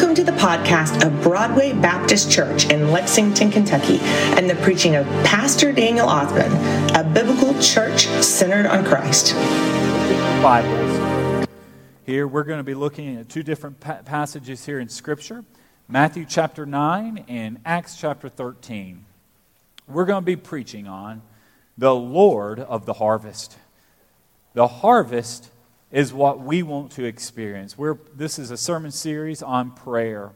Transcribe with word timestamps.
Welcome 0.00 0.16
to 0.16 0.24
the 0.24 0.38
podcast 0.38 1.06
of 1.06 1.22
Broadway 1.22 1.74
Baptist 1.74 2.32
Church 2.32 2.70
in 2.70 2.90
Lexington, 2.90 3.50
Kentucky, 3.50 3.98
and 4.00 4.48
the 4.48 4.54
preaching 4.54 4.96
of 4.96 5.04
Pastor 5.26 5.72
Daniel 5.72 6.08
Othman, 6.08 6.96
a 6.96 7.04
biblical 7.04 7.52
church 7.60 8.06
centered 8.06 8.64
on 8.64 8.82
Christ. 8.82 9.34
Bibles. 10.42 11.46
Here 12.06 12.26
we're 12.26 12.44
going 12.44 12.60
to 12.60 12.64
be 12.64 12.72
looking 12.72 13.16
at 13.16 13.28
two 13.28 13.42
different 13.42 13.78
pa- 13.78 14.00
passages 14.02 14.64
here 14.64 14.78
in 14.80 14.88
Scripture 14.88 15.44
Matthew 15.86 16.24
chapter 16.26 16.64
9 16.64 17.26
and 17.28 17.60
Acts 17.66 17.94
chapter 17.94 18.30
13. 18.30 19.04
We're 19.86 20.06
going 20.06 20.22
to 20.22 20.26
be 20.26 20.34
preaching 20.34 20.88
on 20.88 21.20
the 21.76 21.94
Lord 21.94 22.58
of 22.58 22.86
the 22.86 22.94
harvest. 22.94 23.58
The 24.54 24.66
harvest 24.66 25.49
is 25.90 26.12
what 26.12 26.40
we 26.40 26.62
want 26.62 26.92
to 26.92 27.04
experience. 27.04 27.76
We're, 27.76 27.98
this 28.14 28.38
is 28.38 28.50
a 28.50 28.56
sermon 28.56 28.90
series 28.90 29.42
on 29.42 29.72
prayer. 29.72 30.32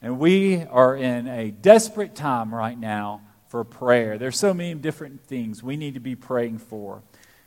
And 0.00 0.18
we 0.18 0.62
are 0.62 0.96
in 0.96 1.28
a 1.28 1.50
desperate 1.50 2.14
time 2.14 2.54
right 2.54 2.78
now 2.78 3.22
for 3.48 3.64
prayer. 3.64 4.18
There's 4.18 4.38
so 4.38 4.54
many 4.54 4.74
different 4.74 5.24
things 5.26 5.62
we 5.62 5.76
need 5.76 5.94
to 5.94 6.00
be 6.00 6.16
praying 6.16 6.58
for. 6.58 7.02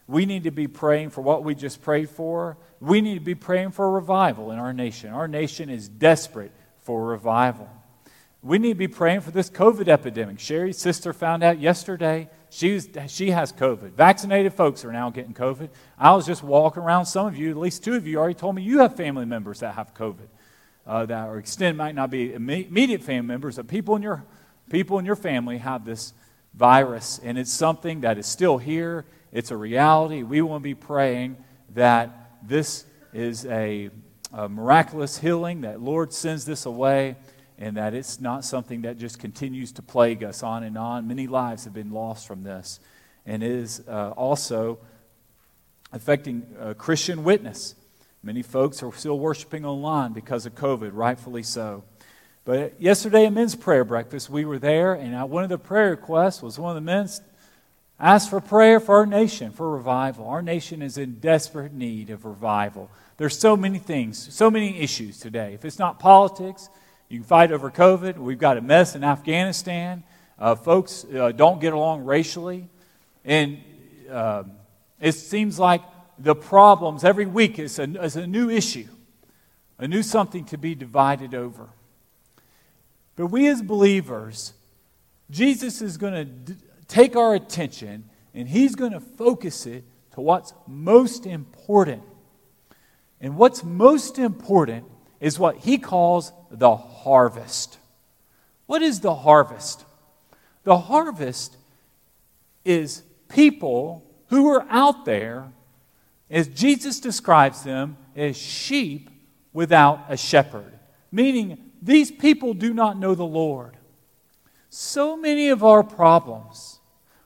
We 0.08 0.26
need 0.26 0.44
to 0.44 0.52
be 0.52 0.68
praying 0.68 1.10
for 1.10 1.22
what 1.22 1.44
we 1.44 1.56
just 1.56 1.82
prayed 1.82 2.10
for. 2.10 2.58
We 2.80 3.02
need 3.02 3.16
to 3.16 3.26
be 3.26 3.36
praying 3.36 3.72
for 3.72 3.92
revival 3.92 4.52
in 4.52 4.60
our 4.60 4.72
nation. 4.72 5.12
Our 5.12 5.28
nation 5.28 5.70
is 5.70 5.90
desperate 5.90 6.52
for 6.82 7.04
revival. 7.04 7.70
We 8.44 8.60
need 8.60 8.74
to 8.74 8.76
be 8.76 8.88
praying 8.88 9.22
for 9.22 9.32
this 9.32 9.50
COVID 9.50 9.88
epidemic. 9.88 10.40
Sherry's 10.40 10.78
sister 10.78 11.12
found 11.12 11.44
out 11.44 11.60
yesterday 11.60 12.30
She's, 12.56 12.88
she 13.10 13.32
has 13.32 13.52
COVID. 13.52 13.92
Vaccinated 13.96 14.54
folks 14.54 14.86
are 14.86 14.92
now 14.94 15.10
getting 15.10 15.34
COVID. 15.34 15.68
I 16.00 16.16
was 16.16 16.26
just 16.26 16.42
walking 16.42 16.82
around. 16.82 17.06
Some 17.06 17.28
of 17.28 17.36
you, 17.36 17.52
at 17.52 17.58
least 17.58 17.84
two 17.84 17.96
of 17.96 18.08
you, 18.08 18.18
already 18.18 18.34
told 18.34 18.56
me 18.56 18.62
you 18.62 18.80
have 18.80 18.96
family 18.96 19.26
members 19.26 19.60
that 19.60 19.76
have 19.76 19.94
COVID. 19.94 20.30
Uh, 20.88 21.06
that 21.06 21.28
are 21.28 21.38
extended, 21.38 21.76
might 21.76 21.96
not 21.96 22.10
be 22.10 22.34
immediate 22.34 23.04
family 23.04 23.28
members, 23.28 23.58
but 23.58 23.68
people 23.68 23.98
in 23.98 24.02
your 24.02 24.24
people 24.70 25.00
in 25.00 25.06
your 25.06 25.18
family 25.18 25.58
have 25.58 25.84
this 25.84 26.14
virus, 26.54 27.20
and 27.24 27.38
it's 27.38 27.52
something 27.52 28.02
that 28.02 28.18
is 28.18 28.26
still 28.26 28.58
here. 28.58 29.04
It's 29.34 29.52
a 29.52 29.58
reality. 29.58 30.24
We 30.24 30.42
want 30.42 30.62
to 30.62 30.64
be 30.64 30.76
praying 30.76 31.36
that 31.74 32.38
this 32.42 32.86
is 33.12 33.46
a, 33.48 33.90
a 34.32 34.48
miraculous 34.48 35.18
healing. 35.18 35.62
That 35.62 35.82
Lord 35.82 36.14
sends 36.14 36.46
this 36.46 36.66
away 36.66 37.18
and 37.58 37.78
that 37.78 37.94
it's 37.94 38.20
not 38.20 38.44
something 38.44 38.82
that 38.82 38.98
just 38.98 39.20
continues 39.20 39.72
to 39.74 39.82
plague 39.82 40.24
us 40.24 40.44
on 40.44 40.64
and 40.64 40.78
on. 40.78 41.08
Many 41.08 41.28
lives 41.28 41.64
have 41.64 41.74
been 41.74 41.92
lost 41.92 42.28
from 42.28 42.44
this, 42.44 42.80
and 43.26 43.44
is 43.44 43.84
uh, 43.88 44.12
also 44.12 44.80
affecting 45.92 46.46
uh, 46.60 46.74
Christian 46.74 47.24
witness. 47.24 47.76
Many 48.22 48.42
folks 48.42 48.82
are 48.84 48.92
still 48.94 49.20
worshiping 49.20 49.66
online 49.66 50.14
because 50.14 50.46
of 50.46 50.56
COVID, 50.56 50.92
rightfully 50.94 51.44
so. 51.44 51.84
But 52.44 52.80
yesterday 52.80 53.26
at 53.26 53.34
men's 53.34 53.56
prayer 53.56 53.84
breakfast, 53.84 54.30
we 54.30 54.46
were 54.46 54.60
there, 54.60 54.94
and 54.94 55.30
one 55.30 55.44
of 55.44 55.50
the 55.50 55.58
prayer 55.58 55.92
requests 55.92 56.42
was 56.42 56.60
one 56.60 56.70
of 56.70 56.76
the 56.76 56.82
men 56.82 57.08
asked 58.00 58.30
for 58.30 58.42
prayer 58.42 58.80
for 58.80 58.98
our 58.98 59.06
nation, 59.06 59.52
for 59.52 59.70
revival. 59.70 60.28
Our 60.28 60.42
nation 60.42 60.82
is 60.82 60.98
in 60.98 61.16
desperate 61.16 61.74
need 61.74 62.10
of 62.10 62.26
revival. 62.26 62.92
There's 63.18 63.38
so 63.38 63.56
many 63.56 63.80
things, 63.80 64.34
so 64.34 64.52
many 64.52 64.80
issues 64.80 65.20
today. 65.20 65.54
If 65.54 65.66
it's 65.66 65.80
not 65.80 66.00
politics, 66.00 66.70
you 67.10 67.20
can 67.20 67.28
fight 67.28 67.52
over 67.52 67.70
COVID. 67.70 68.18
We've 68.18 68.40
got 68.40 68.58
a 68.58 68.62
mess 68.62 68.96
in 68.96 69.04
Afghanistan. 69.04 70.04
Uh, 70.40 70.56
folks 70.56 71.06
uh, 71.06 71.32
don't 71.32 71.62
get 71.62 71.74
along 71.74 72.04
racially. 72.04 72.68
And 73.24 73.60
uh, 74.10 74.44
it 75.00 75.14
seems 75.14 75.60
like 75.60 75.82
the 76.18 76.36
problems 76.36 77.04
every 77.04 77.26
week 77.26 77.60
is 77.60 77.78
a, 77.78 77.84
is 78.04 78.16
a 78.16 78.26
new 78.26 78.50
issue, 78.50 78.88
a 79.78 79.88
new 79.88 80.02
something 80.02 80.46
to 80.46 80.58
be 80.58 80.74
divided 80.74 81.36
over. 81.36 81.70
But 83.16 83.28
we 83.28 83.48
as 83.48 83.62
believers, 83.62 84.54
Jesus 85.30 85.82
is 85.82 85.98
going 85.98 86.14
to 86.14 86.26
d- 86.26 86.56
take 86.88 87.16
our 87.16 87.36
attention 87.36 88.10
and 88.34 88.50
he's 88.50 88.76
going 88.76 88.92
to 88.92 89.00
focus 89.00 89.66
it 89.66 89.84
to 90.14 90.22
what's 90.22 90.54
most 90.68 91.26
important. 91.26 92.04
And 93.22 93.38
what's 93.38 93.64
most 93.64 94.20
important 94.20 94.86
is 95.26 95.40
what 95.40 95.58
he 95.58 95.80
calls 95.80 96.32
the 96.52 96.76
harvest. 96.76 97.80
What 98.68 98.84
is 98.84 99.00
the 99.00 99.16
harvest? 99.16 99.84
The 100.66 100.78
harvest 100.78 101.58
is 102.64 103.02
people 103.28 104.06
who 104.28 104.48
are 104.50 104.68
out 104.70 105.04
there, 105.04 105.52
as 106.30 106.48
Jesus 106.48 107.00
describes 107.00 107.64
them, 107.64 107.98
as 108.16 108.38
sheep 108.38 109.10
without 109.52 110.06
a 110.10 110.16
shepherd, 110.16 110.78
meaning 111.12 111.72
these 111.82 112.12
people 112.12 112.54
do 112.54 112.72
not 112.72 113.00
know 113.00 113.16
the 113.16 113.26
Lord. 113.26 113.78
So 114.70 115.18
many 115.18 115.50
of 115.50 115.64
our 115.64 115.82
problems 115.82 116.78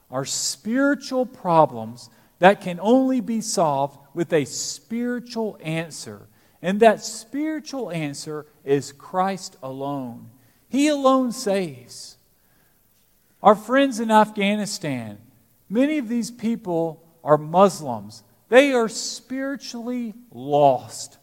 are 0.10 0.24
spiritual 0.24 1.26
problems 1.26 2.10
that 2.40 2.62
can 2.62 2.80
only 2.82 3.20
be 3.20 3.42
solved 3.42 3.98
with 4.14 4.32
a 4.32 4.46
spiritual 4.46 5.60
answer 5.62 6.29
and 6.62 6.80
that 6.80 7.04
spiritual 7.04 7.92
answer 7.92 8.46
is 8.66 8.92
Christ 8.92 9.58
alone. 9.64 10.30
He 10.68 10.88
alone 10.88 11.32
saves. 11.32 12.18
Our 13.42 13.56
friends 13.56 14.00
in 14.00 14.12
Afghanistan, 14.12 15.18
many 15.70 15.98
of 15.98 16.10
these 16.10 16.32
people 16.32 17.04
are 17.24 17.38
Muslims. 17.38 18.24
They 18.50 18.74
are 18.74 18.90
spiritually 18.90 20.14
lost. 20.32 21.18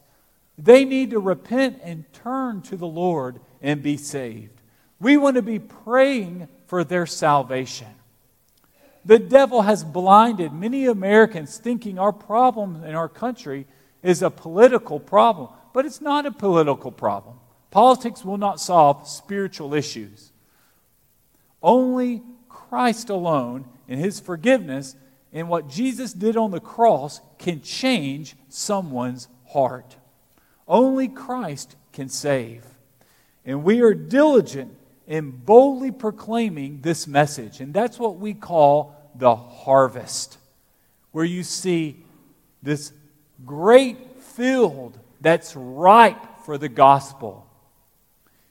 They 0.58 0.84
need 0.84 1.10
to 1.10 1.19
repent 1.19 1.80
and 1.82 2.10
turn 2.12 2.62
to 2.62 2.76
the 2.76 2.86
Lord 2.86 3.41
and 3.60 3.82
be 3.82 3.96
saved. 3.96 4.60
We 4.98 5.16
want 5.19 5.36
to 5.36 5.42
be 5.42 5.58
praying 5.58 6.48
for 6.66 6.82
their 6.82 7.04
salvation. 7.04 7.88
The 9.04 9.19
devil 9.19 9.62
has 9.62 9.84
blinded 9.84 10.52
many 10.52 10.86
Americans 10.86 11.58
thinking 11.58 11.98
our 11.98 12.12
problem 12.12 12.82
in 12.82 12.94
our 12.94 13.08
country 13.08 13.66
is 14.06 14.22
a 14.22 14.31
political 14.31 15.00
problem, 15.00 15.49
but 15.72 15.84
it's 15.84 16.00
not 16.00 16.27
a 16.27 16.31
political 16.31 16.93
problem. 16.93 17.41
Politics 17.72 18.25
will 18.25 18.39
not 18.39 18.61
solve 18.61 19.09
spiritual 19.09 19.75
issues. 19.75 20.31
Only 21.61 22.22
Christ 22.49 23.11
alone 23.11 23.65
and 23.89 23.99
his 23.99 24.21
forgiveness 24.21 24.94
and 25.33 25.49
what 25.49 25.69
Jesus 25.69 26.12
did 26.12 26.37
on 26.37 26.53
the 26.53 26.61
cross 26.61 27.21
can 27.39 27.61
change 27.62 28.37
someone's 28.49 29.27
heart. 29.49 29.97
Only 30.69 31.09
Christ 31.09 31.75
can 31.93 32.09
save. 32.09 32.65
And 33.44 33.65
we 33.65 33.81
are 33.81 33.93
diligent 33.93 34.73
in 35.09 35.33
boldly 35.33 35.91
proclaiming 35.91 36.81
this 36.83 37.09
message. 37.09 37.61
And 37.61 37.75
that's 37.75 37.99
what 37.99 38.19
we 38.19 38.34
call 38.34 39.11
the 39.17 39.34
harvest, 39.34 40.38
where 41.11 41.25
you 41.25 41.43
see 41.43 42.05
this 42.62 42.93
great 43.44 44.20
field 44.20 44.98
that's 45.20 45.56
ripe 45.56 46.44
for 46.44 46.58
the 46.58 46.69
gospel. 46.69 47.47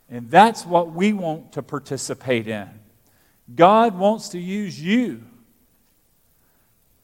And 0.09 0.29
that's 0.29 0.65
what 0.65 0.91
we 0.91 1.13
want 1.13 1.53
to 1.53 1.63
participate 1.63 2.47
in. 2.47 2.69
God 3.53 3.97
wants 3.97 4.29
to 4.29 4.39
use 4.39 4.79
you 4.79 5.23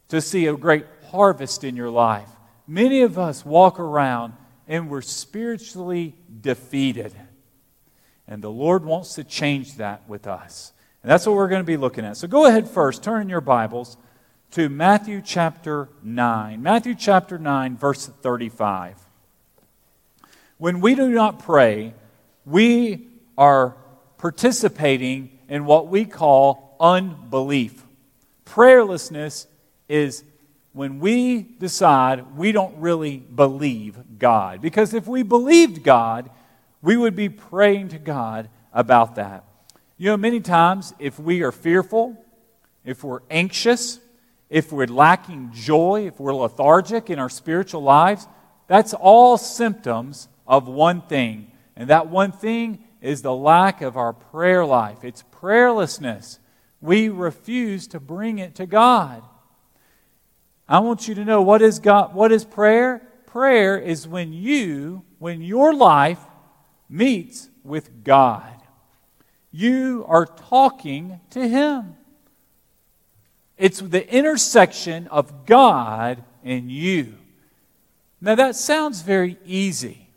to 0.10 0.22
see 0.22 0.48
a 0.48 0.56
great 0.56 0.86
harvest 1.10 1.64
in 1.64 1.76
your 1.76 1.90
life. 1.90 2.30
Many 2.68 3.02
of 3.02 3.18
us 3.18 3.46
walk 3.46 3.80
around 3.80 4.34
and 4.68 4.90
we're 4.90 5.02
spiritually 5.02 6.16
defeated. 6.42 7.14
And 8.28 8.42
the 8.42 8.52
Lord 8.52 8.86
wants 8.86 9.16
to 9.16 9.24
change 9.24 9.76
that 9.76 10.08
with 10.08 10.28
us. 10.28 10.74
And 11.04 11.12
that's 11.12 11.26
what 11.26 11.36
we're 11.36 11.48
going 11.48 11.62
to 11.62 11.68
be 11.68 11.78
looking 11.78 12.06
at. 12.06 12.18
So 12.18 12.28
go 12.28 12.46
ahead 12.46 12.70
first, 12.70 13.04
turn 13.04 13.24
in 13.24 13.30
your 13.30 13.42
Bibles 13.42 13.98
to 14.52 14.68
Matthew 14.68 15.22
chapter 15.24 15.88
9. 16.04 16.62
Matthew 16.62 16.94
chapter 16.94 17.38
9, 17.38 17.78
verse 17.78 18.08
35. 18.08 18.98
When 20.58 20.82
we 20.82 20.94
do 20.94 21.10
not 21.10 21.40
pray, 21.40 21.94
we 22.46 23.08
are 23.38 23.78
participating 24.18 25.40
in 25.48 25.64
what 25.64 25.88
we 25.88 26.04
call 26.04 26.76
unbelief. 26.82 27.86
Prayerlessness 28.46 29.48
is 29.88 30.26
when 30.74 31.00
we 31.00 31.44
decide 31.44 32.36
we 32.36 32.52
don't 32.52 32.78
really 32.78 33.18
believe 33.18 33.98
God. 34.20 34.62
Because 34.62 34.94
if 34.94 35.08
we 35.08 35.24
believed 35.24 35.82
God, 35.82 36.30
we 36.82 36.98
would 36.98 37.16
be 37.16 37.30
praying 37.30 37.90
to 37.90 38.00
God 38.00 38.50
about 38.74 39.16
that. 39.16 39.46
You 39.98 40.10
know, 40.10 40.18
many 40.18 40.42
times 40.42 40.94
if 41.00 41.18
we 41.18 41.42
are 41.42 41.54
fearful, 41.54 42.22
if 42.84 43.02
we're 43.02 43.22
anxious, 43.30 44.00
if 44.52 44.70
we're 44.74 44.86
lacking 44.86 45.50
joy, 45.54 46.08
if 46.08 46.20
we're 46.20 46.36
lethargic 46.36 47.10
in 47.10 47.20
our 47.20 47.30
spiritual 47.30 47.82
lives, 47.82 48.28
that's 48.68 48.94
all 48.94 49.38
symptoms 49.38 50.28
of 50.46 50.68
one 50.68 51.02
thing. 51.04 51.50
And 51.78 51.90
that 51.90 52.10
one 52.10 52.34
thing 52.34 52.84
is 53.00 53.22
the 53.22 53.34
lack 53.34 53.82
of 53.82 53.96
our 53.96 54.12
prayer 54.12 54.66
life. 54.66 55.06
It's 55.06 55.24
prayerlessness. 55.32 56.40
We 56.82 57.08
refuse 57.08 57.88
to 57.88 58.00
bring 58.02 58.40
it 58.40 58.56
to 58.56 58.66
God. 58.66 59.24
I 60.68 60.80
want 60.80 61.08
you 61.08 61.16
to 61.16 61.24
know 61.24 61.42
what 61.42 61.62
is 61.62 61.80
God 61.80 62.14
what 62.14 62.34
is 62.34 62.44
prayer? 62.44 63.08
Prayer 63.28 63.78
is 63.78 64.06
when 64.06 64.34
you, 64.34 65.06
when 65.18 65.42
your 65.42 65.74
life 65.74 66.20
meets 66.90 67.50
with 67.64 68.04
God. 68.04 68.62
You 69.50 70.04
are 70.10 70.26
talking 70.26 71.22
to 71.30 71.48
Him. 71.48 71.96
It's 73.62 73.80
the 73.80 74.12
intersection 74.12 75.06
of 75.10 75.46
God 75.46 76.24
and 76.44 76.72
you. 76.72 77.14
Now, 78.20 78.34
that 78.34 78.56
sounds 78.56 79.04
very 79.04 79.38
easy, 79.46 80.10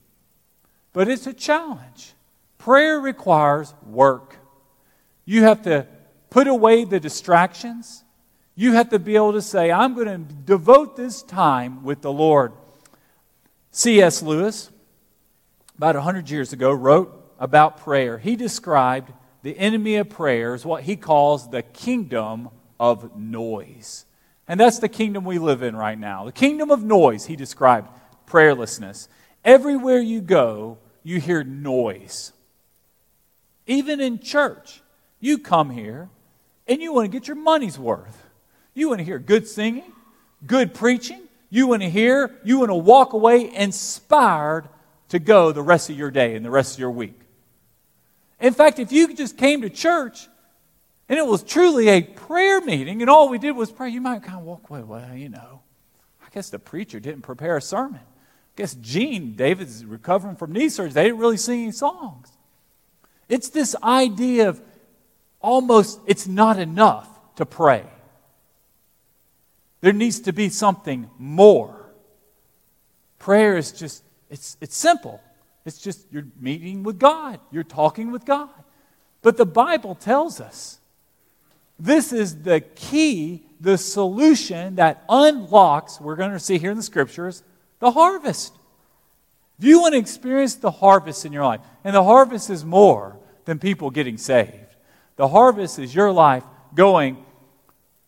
but 0.94 1.08
it's 1.08 1.26
a 1.26 1.34
challenge. 1.34 2.14
Prayer 2.56 2.98
requires 2.98 3.74
work. 3.84 4.38
You 5.26 5.42
have 5.42 5.60
to 5.64 5.86
put 6.30 6.46
away 6.46 6.84
the 6.84 6.98
distractions. 6.98 8.02
You 8.54 8.72
have 8.72 8.88
to 8.88 8.98
be 8.98 9.14
able 9.14 9.34
to 9.34 9.42
say, 9.42 9.70
I'm 9.70 9.92
going 9.92 10.06
to 10.06 10.34
devote 10.34 10.96
this 10.96 11.20
time 11.20 11.84
with 11.84 12.00
the 12.00 12.12
Lord. 12.12 12.54
C.S. 13.72 14.22
Lewis, 14.22 14.70
about 15.76 15.96
100 15.96 16.30
years 16.30 16.54
ago, 16.54 16.72
wrote 16.72 17.34
about 17.38 17.76
prayer. 17.76 18.16
He 18.16 18.36
described 18.36 19.12
the 19.42 19.58
enemy 19.58 19.96
of 19.96 20.08
prayer 20.08 20.54
as 20.54 20.64
what 20.64 20.84
he 20.84 20.96
calls 20.96 21.50
the 21.50 21.60
kingdom 21.60 22.48
of 22.78 23.16
noise. 23.16 24.06
And 24.46 24.60
that's 24.60 24.78
the 24.78 24.88
kingdom 24.88 25.24
we 25.24 25.38
live 25.38 25.62
in 25.62 25.74
right 25.74 25.98
now. 25.98 26.24
The 26.24 26.32
kingdom 26.32 26.70
of 26.70 26.82
noise, 26.82 27.26
he 27.26 27.36
described 27.36 27.88
prayerlessness. 28.26 29.08
Everywhere 29.44 30.00
you 30.00 30.20
go, 30.20 30.78
you 31.02 31.20
hear 31.20 31.44
noise. 31.44 32.32
Even 33.66 34.00
in 34.00 34.18
church, 34.18 34.82
you 35.20 35.38
come 35.38 35.70
here 35.70 36.08
and 36.66 36.82
you 36.82 36.92
want 36.92 37.10
to 37.10 37.18
get 37.18 37.26
your 37.26 37.36
money's 37.36 37.78
worth. 37.78 38.22
You 38.74 38.88
want 38.88 38.98
to 38.98 39.04
hear 39.04 39.18
good 39.18 39.46
singing, 39.46 39.92
good 40.46 40.74
preaching. 40.74 41.22
You 41.48 41.68
want 41.68 41.82
to 41.82 41.90
hear, 41.90 42.34
you 42.42 42.58
want 42.58 42.70
to 42.70 42.74
walk 42.74 43.12
away 43.12 43.54
inspired 43.54 44.68
to 45.10 45.18
go 45.18 45.52
the 45.52 45.62
rest 45.62 45.88
of 45.88 45.96
your 45.96 46.10
day 46.10 46.34
and 46.34 46.44
the 46.44 46.50
rest 46.50 46.74
of 46.74 46.80
your 46.80 46.90
week. 46.90 47.18
In 48.40 48.52
fact, 48.52 48.78
if 48.78 48.92
you 48.92 49.14
just 49.14 49.38
came 49.38 49.62
to 49.62 49.70
church 49.70 50.28
and 51.08 51.18
it 51.18 51.26
was 51.26 51.42
truly 51.42 51.88
a 51.88 52.02
prayer 52.02 52.60
meeting 52.60 53.00
and 53.02 53.10
all 53.10 53.28
we 53.28 53.38
did 53.38 53.52
was 53.52 53.70
pray, 53.70 53.90
you 53.90 54.00
might 54.00 54.22
kind 54.22 54.38
of 54.38 54.44
walk 54.44 54.70
away, 54.70 54.82
well, 54.82 55.14
you 55.14 55.28
know, 55.28 55.60
I 56.24 56.30
guess 56.32 56.50
the 56.50 56.58
preacher 56.58 57.00
didn't 57.00 57.22
prepare 57.22 57.56
a 57.56 57.62
sermon. 57.62 58.00
I 58.00 58.56
guess 58.56 58.74
Gene, 58.74 59.34
David's 59.34 59.84
recovering 59.84 60.36
from 60.36 60.52
knee 60.52 60.68
surgery, 60.68 60.92
they 60.92 61.04
didn't 61.04 61.18
really 61.18 61.36
sing 61.36 61.62
any 61.62 61.72
songs. 61.72 62.30
It's 63.28 63.48
this 63.48 63.74
idea 63.82 64.48
of 64.48 64.60
almost 65.40 66.00
it's 66.06 66.26
not 66.26 66.58
enough 66.58 67.08
to 67.36 67.46
pray. 67.46 67.84
There 69.80 69.92
needs 69.92 70.20
to 70.20 70.32
be 70.32 70.48
something 70.48 71.10
more. 71.18 71.92
Prayer 73.18 73.56
is 73.56 73.72
just, 73.72 74.02
it's, 74.30 74.56
it's 74.60 74.76
simple. 74.76 75.20
It's 75.66 75.78
just 75.78 76.06
you're 76.10 76.26
meeting 76.40 76.82
with 76.82 76.98
God, 76.98 77.40
you're 77.50 77.64
talking 77.64 78.10
with 78.10 78.24
God. 78.24 78.48
But 79.22 79.36
the 79.36 79.46
Bible 79.46 79.94
tells 79.94 80.40
us 80.40 80.78
this 81.78 82.12
is 82.12 82.42
the 82.42 82.60
key, 82.60 83.46
the 83.60 83.76
solution 83.76 84.76
that 84.76 85.04
unlocks, 85.08 86.00
we're 86.00 86.16
going 86.16 86.32
to 86.32 86.38
see 86.38 86.58
here 86.58 86.70
in 86.70 86.76
the 86.76 86.82
scriptures, 86.82 87.42
the 87.80 87.90
harvest. 87.90 88.54
If 89.58 89.64
you 89.64 89.80
want 89.80 89.94
to 89.94 89.98
experience 89.98 90.54
the 90.54 90.70
harvest 90.70 91.24
in 91.24 91.32
your 91.32 91.44
life, 91.44 91.60
and 91.82 91.94
the 91.94 92.04
harvest 92.04 92.50
is 92.50 92.64
more 92.64 93.16
than 93.44 93.58
people 93.58 93.90
getting 93.90 94.18
saved, 94.18 94.76
the 95.16 95.28
harvest 95.28 95.78
is 95.78 95.94
your 95.94 96.12
life 96.12 96.44
going 96.74 97.24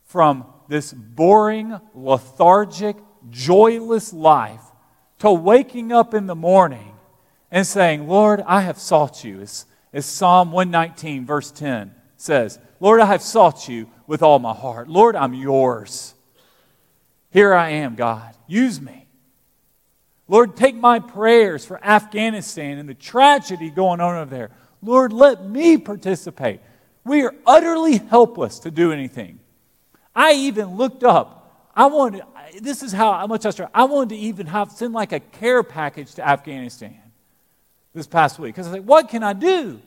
from 0.05 0.47
this 0.69 0.93
boring, 0.93 1.79
lethargic, 1.95 2.97
joyless 3.31 4.13
life 4.13 4.63
to 5.19 5.31
waking 5.31 5.93
up 5.93 6.15
in 6.15 6.27
the 6.27 6.35
morning 6.35 6.95
and 7.51 7.67
saying, 7.67 8.09
Lord, 8.09 8.43
I 8.47 8.63
have 8.63 8.79
sought 8.79 9.25
you. 9.25 9.41
As, 9.41 9.67
as 9.93 10.05
Psalm 10.05 10.53
119, 10.53 11.25
verse 11.25 11.51
10 11.51 11.95
says, 12.17 12.59
Lord, 12.81 13.01
I 13.01 13.07
have 13.07 13.23
sought 13.23 13.69
you 13.69 13.89
with 14.07 14.23
all 14.23 14.39
my 14.39 14.55
heart. 14.55 14.89
Lord, 14.89 15.17
I'm 15.17 15.35
yours. 15.35 16.15
Here 17.31 17.55
I 17.55 17.71
am, 17.71 17.95
God. 17.95 18.35
Use 18.47 18.81
me. 18.81 19.07
Lord, 20.29 20.57
take 20.57 20.75
my 20.75 20.99
prayers 20.99 21.65
for 21.65 21.83
Afghanistan 21.85 22.79
and 22.79 22.89
the 22.89 22.95
tragedy 22.95 23.71
going 23.71 24.01
on 24.01 24.17
over 24.17 24.31
there. 24.31 24.51
Lord, 24.83 25.13
let 25.13 25.45
me 25.45 25.79
participate. 25.79 26.61
We 27.05 27.23
are 27.23 27.35
utterly 27.47 27.99
helpless 27.99 28.59
to 28.61 28.71
do 28.71 28.93
anything. 28.93 29.39
I 30.15 30.33
even 30.33 30.77
looked 30.77 31.05
up. 31.05 31.71
I 31.75 31.87
wanted, 31.87 32.23
this 32.61 32.83
is 32.83 32.93
how 32.93 33.27
much 33.27 33.47
I 33.47 33.51
started. 33.51 33.77
I 33.77 33.85
wanted 33.85 34.11
to 34.11 34.17
even 34.17 34.47
have 34.47 34.73
send 34.73 34.95
like 34.95 35.13
a 35.13 35.21
care 35.21 35.63
package 35.63 36.15
to 36.15 36.27
Afghanistan 36.27 36.99
this 37.95 38.07
past 38.07 38.39
week. 38.39 38.55
Because 38.55 38.67
I 38.67 38.71
was 38.71 38.79
like, 38.81 38.89
what 38.89 39.09
can 39.09 39.23
I 39.23 39.35
do? 39.35 39.81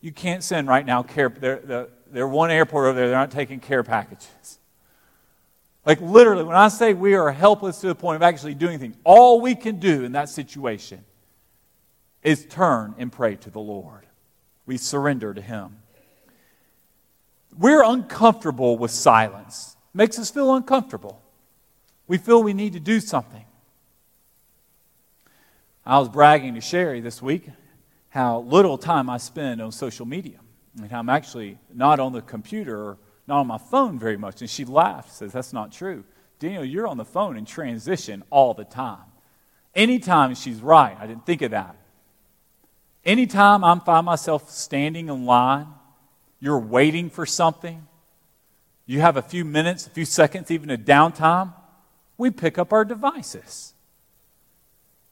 You 0.00 0.12
can't 0.12 0.42
send 0.42 0.68
right 0.68 0.84
now 0.84 1.02
care. 1.02 1.28
They're, 1.28 1.88
they're 2.10 2.28
one 2.28 2.50
airport 2.50 2.86
over 2.86 2.94
there, 2.94 3.08
they're 3.08 3.18
not 3.18 3.30
taking 3.30 3.60
care 3.60 3.82
packages. 3.82 4.58
Like 5.84 6.00
literally, 6.00 6.42
when 6.42 6.56
I 6.56 6.68
say 6.68 6.94
we 6.94 7.14
are 7.14 7.30
helpless 7.30 7.80
to 7.80 7.86
the 7.86 7.94
point 7.94 8.16
of 8.16 8.22
actually 8.22 8.54
doing 8.54 8.74
anything, 8.74 8.96
all 9.04 9.40
we 9.40 9.54
can 9.54 9.78
do 9.78 10.04
in 10.04 10.12
that 10.12 10.28
situation 10.28 11.04
is 12.22 12.44
turn 12.44 12.94
and 12.98 13.12
pray 13.12 13.36
to 13.36 13.50
the 13.50 13.60
Lord. 13.60 14.04
We 14.66 14.78
surrender 14.78 15.32
to 15.32 15.40
Him. 15.40 15.76
We're 17.56 17.84
uncomfortable 17.84 18.76
with 18.76 18.90
silence. 18.90 19.76
It 19.94 19.96
makes 19.96 20.18
us 20.18 20.28
feel 20.28 20.54
uncomfortable. 20.54 21.22
We 22.08 22.18
feel 22.18 22.42
we 22.42 22.52
need 22.52 22.72
to 22.72 22.80
do 22.80 23.00
something. 23.00 23.44
I 25.84 26.00
was 26.00 26.08
bragging 26.08 26.54
to 26.54 26.60
Sherry 26.60 27.00
this 27.00 27.22
week 27.22 27.48
how 28.08 28.40
little 28.40 28.76
time 28.76 29.08
I 29.08 29.18
spend 29.18 29.62
on 29.62 29.70
social 29.70 30.04
media. 30.04 30.40
And 30.76 30.92
I'm 30.92 31.08
actually 31.08 31.58
not 31.72 32.00
on 32.00 32.12
the 32.12 32.22
computer 32.22 32.76
or 32.76 32.98
not 33.26 33.40
on 33.40 33.46
my 33.46 33.58
phone 33.58 33.98
very 33.98 34.16
much. 34.16 34.40
And 34.40 34.50
she 34.50 34.64
laughed, 34.64 35.12
says, 35.12 35.32
That's 35.32 35.52
not 35.52 35.72
true. 35.72 36.04
Daniel, 36.38 36.64
you're 36.64 36.86
on 36.86 36.98
the 36.98 37.04
phone 37.04 37.36
in 37.36 37.44
transition 37.44 38.22
all 38.30 38.54
the 38.54 38.64
time. 38.64 39.04
Anytime 39.74 40.34
she's 40.34 40.60
right. 40.60 40.96
I 40.98 41.06
didn't 41.06 41.26
think 41.26 41.42
of 41.42 41.50
that. 41.52 41.76
Anytime 43.04 43.62
I 43.64 43.78
find 43.78 44.04
myself 44.04 44.50
standing 44.50 45.08
in 45.08 45.24
line, 45.24 45.68
you're 46.40 46.58
waiting 46.58 47.08
for 47.08 47.24
something, 47.24 47.86
you 48.84 49.00
have 49.00 49.16
a 49.16 49.22
few 49.22 49.44
minutes, 49.44 49.86
a 49.86 49.90
few 49.90 50.04
seconds, 50.04 50.50
even 50.50 50.70
a 50.70 50.76
downtime, 50.76 51.54
we 52.18 52.30
pick 52.30 52.58
up 52.58 52.72
our 52.72 52.84
devices. 52.84 53.74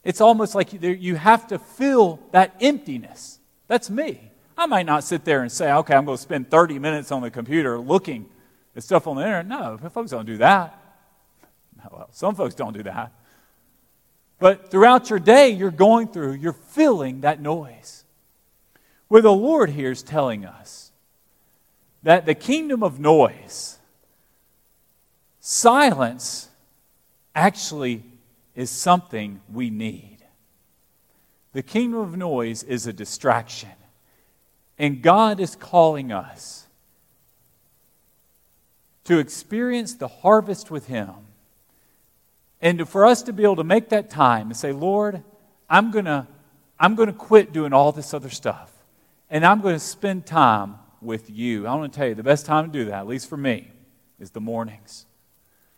It's 0.03 0.21
almost 0.21 0.55
like 0.55 0.73
you 0.83 1.17
have 1.17 1.49
to 1.49 1.59
fill 1.59 2.21
that 2.33 2.55
emptiness. 2.61 3.39
That's 3.69 3.89
me. 3.89 4.31
I 4.57 4.67
might 4.67 4.87
not 4.87 5.05
sit 5.05 5.25
there 5.25 5.43
and 5.43 5.51
say, 5.51 5.73
okay, 5.73 5.95
I'm 5.95 6.05
going 6.05 6.17
to 6.17 6.23
spend 6.23 6.51
30 6.51 6.79
minutes 6.79 7.11
on 7.11 7.23
the 7.23 7.31
computer 7.31 7.79
looking 7.79 8.27
at 8.77 8.83
stuff 8.83 9.07
on 9.07 9.17
the 9.17 9.23
internet. 9.23 9.47
No, 9.47 9.79
folks 9.91 10.11
don't 10.11 10.27
do 10.27 10.37
that. 10.39 10.81
Well, 11.91 12.09
some 12.13 12.35
folks 12.35 12.55
don't 12.55 12.73
do 12.73 12.83
that. 12.85 13.13
But 14.39 14.71
throughout 14.71 15.11
your 15.11 15.19
day, 15.19 15.51
you're 15.51 15.71
going 15.71 16.09
through, 16.09 16.33
you're 16.33 16.53
feeling 16.53 17.23
that 17.23 17.41
noise. 17.41 18.05
Where 19.09 19.23
the 19.23 19.33
Lord 19.33 19.71
here 19.71 19.91
is 19.91 20.03
telling 20.03 20.45
us 20.45 20.93
that 22.03 22.27
the 22.27 22.35
kingdom 22.35 22.83
of 22.83 22.99
noise, 22.99 23.79
silence, 25.41 26.49
actually 27.35 28.03
is 28.55 28.71
something 28.71 29.41
we 29.53 29.71
need. 29.71 30.19
The 31.53 31.63
kingdom 31.63 32.01
of 32.01 32.17
noise 32.17 32.63
is 32.63 32.87
a 32.87 32.93
distraction. 32.93 33.71
And 34.79 35.03
God 35.03 35.41
is 35.41 35.55
calling 35.57 36.13
us 36.13 36.67
to 39.05 39.19
experience 39.19 39.95
the 39.95 40.09
harvest 40.09 40.71
with 40.71 40.87
Him. 40.87 41.11
And 42.61 42.89
for 42.89 43.07
us 43.07 43.23
to 43.23 43.33
be 43.33 43.43
able 43.43 43.57
to 43.57 43.65
make 43.65 43.91
that 43.91 44.11
time 44.11 44.49
and 44.49 44.57
say, 44.57 44.73
Lord, 44.73 45.23
I'm 45.69 45.91
going 45.91 46.07
to 46.07 46.27
I'm 46.79 46.97
going 46.97 47.07
to 47.07 47.15
quit 47.15 47.53
doing 47.53 47.73
all 47.73 47.93
this 47.93 48.13
other 48.13 48.31
stuff. 48.31 48.73
And 49.31 49.47
I'm 49.47 49.61
going 49.61 49.77
to 49.77 49.81
spend 49.81 50.27
time 50.27 50.77
with 51.01 51.31
you. 51.31 51.67
I 51.67 51.75
want 51.75 51.93
to 51.93 51.97
tell 51.97 52.09
you, 52.09 52.15
the 52.15 52.23
best 52.23 52.47
time 52.47 52.67
to 52.67 52.73
do 52.73 52.87
that, 52.87 53.01
at 53.01 53.07
least 53.07 53.29
for 53.29 53.37
me, 53.37 53.71
is 54.19 54.31
the 54.31 54.41
mornings. 54.41 55.07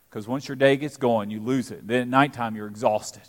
Because 0.08 0.26
once 0.26 0.48
your 0.48 0.56
day 0.56 0.76
gets 0.76 0.96
going, 0.96 1.30
you 1.30 1.40
lose 1.40 1.70
it. 1.70 1.86
Then 1.86 2.02
at 2.02 2.08
nighttime, 2.08 2.56
you're 2.56 2.66
exhausted. 2.66 3.22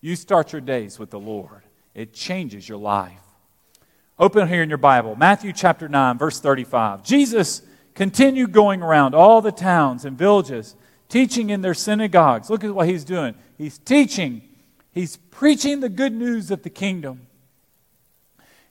You 0.00 0.16
start 0.16 0.52
your 0.52 0.60
days 0.60 0.98
with 0.98 1.10
the 1.10 1.20
Lord, 1.20 1.62
it 1.94 2.12
changes 2.12 2.68
your 2.68 2.78
life. 2.78 3.22
Open 4.20 4.48
here 4.48 4.64
in 4.64 4.68
your 4.68 4.78
Bible, 4.78 5.14
Matthew 5.14 5.52
chapter 5.52 5.88
9, 5.88 6.18
verse 6.18 6.40
35. 6.40 7.04
Jesus 7.04 7.62
continued 7.94 8.50
going 8.50 8.82
around 8.82 9.14
all 9.14 9.40
the 9.40 9.52
towns 9.52 10.04
and 10.04 10.18
villages, 10.18 10.74
teaching 11.08 11.50
in 11.50 11.62
their 11.62 11.74
synagogues. 11.74 12.50
Look 12.50 12.64
at 12.64 12.74
what 12.74 12.88
he's 12.88 13.04
doing. 13.04 13.36
He's 13.56 13.78
teaching, 13.78 14.42
he's 14.90 15.16
preaching 15.16 15.78
the 15.78 15.88
good 15.88 16.12
news 16.12 16.50
of 16.50 16.64
the 16.64 16.70
kingdom. 16.70 17.28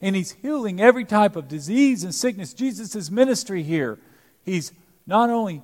And 0.02 0.18
he's 0.18 0.32
healing 0.32 0.82
every 0.82 1.06
type 1.06 1.38
of 1.38 1.48
disease 1.48 2.04
and 2.04 2.14
sickness. 2.14 2.54
Jesus' 2.54 3.10
ministry 3.10 3.64
here, 3.64 4.00
he's 4.44 4.74
not 5.06 5.30
only 5.30 5.62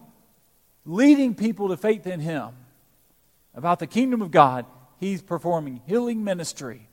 leading 0.86 1.36
people 1.36 1.68
to 1.68 1.76
faith 1.76 2.08
in 2.08 2.22
him 2.22 2.52
about 3.54 3.80
the 3.80 3.88
kingdom 3.88 4.22
of 4.22 4.32
God, 4.32 4.66
he's 5.02 5.22
performing 5.22 5.82
healing 5.86 6.24
ministry 6.24 6.88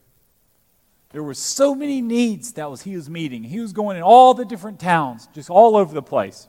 There 1.10 1.22
were 1.22 1.34
so 1.34 1.74
many 1.74 2.00
needs 2.00 2.52
that 2.52 2.70
was 2.70 2.82
he 2.82 2.94
was 2.94 3.10
meeting. 3.10 3.42
He 3.42 3.60
was 3.60 3.72
going 3.72 3.96
in 3.96 4.02
all 4.02 4.32
the 4.32 4.44
different 4.44 4.78
towns, 4.78 5.28
just 5.34 5.50
all 5.50 5.76
over 5.76 5.92
the 5.92 6.02
place. 6.02 6.48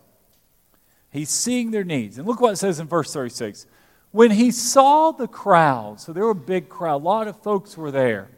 He's 1.10 1.30
seeing 1.30 1.72
their 1.72 1.84
needs. 1.84 2.18
And 2.18 2.28
look 2.28 2.40
what 2.40 2.54
it 2.54 2.58
says 2.58 2.80
in 2.80 2.88
verse 2.88 3.12
36. 3.12 3.66
When 4.12 4.32
he 4.32 4.52
saw 4.52 5.12
the 5.12 5.28
crowd, 5.28 6.00
so 6.00 6.14
there 6.14 6.26
were 6.26 6.32
a 6.32 6.36
big 6.36 6.70
crowd, 6.70 7.02
a 7.02 7.04
lot 7.04 7.28
of 7.28 7.42
folks 7.42 7.76
were 7.76 7.92
there. 7.92 8.30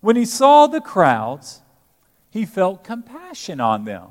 When 0.00 0.16
he 0.16 0.24
saw 0.24 0.66
the 0.66 0.80
crowds, 0.80 1.60
he 2.30 2.46
felt 2.46 2.84
compassion 2.84 3.60
on 3.60 3.84
them. 3.84 4.08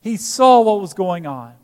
He 0.00 0.16
saw 0.16 0.60
what 0.60 0.80
was 0.80 0.94
going 0.94 1.26
on 1.26 1.54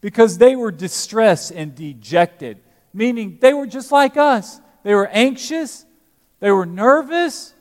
because 0.00 0.38
they 0.38 0.54
were 0.54 0.70
distressed 0.70 1.50
and 1.50 1.74
dejected, 1.74 2.60
meaning 2.94 3.38
they 3.40 3.52
were 3.52 3.66
just 3.66 3.90
like 3.90 4.16
us. 4.16 4.60
They 4.82 4.94
were 4.94 5.08
anxious, 5.08 5.84
they 6.38 6.52
were 6.52 6.66
nervous, 6.66 7.54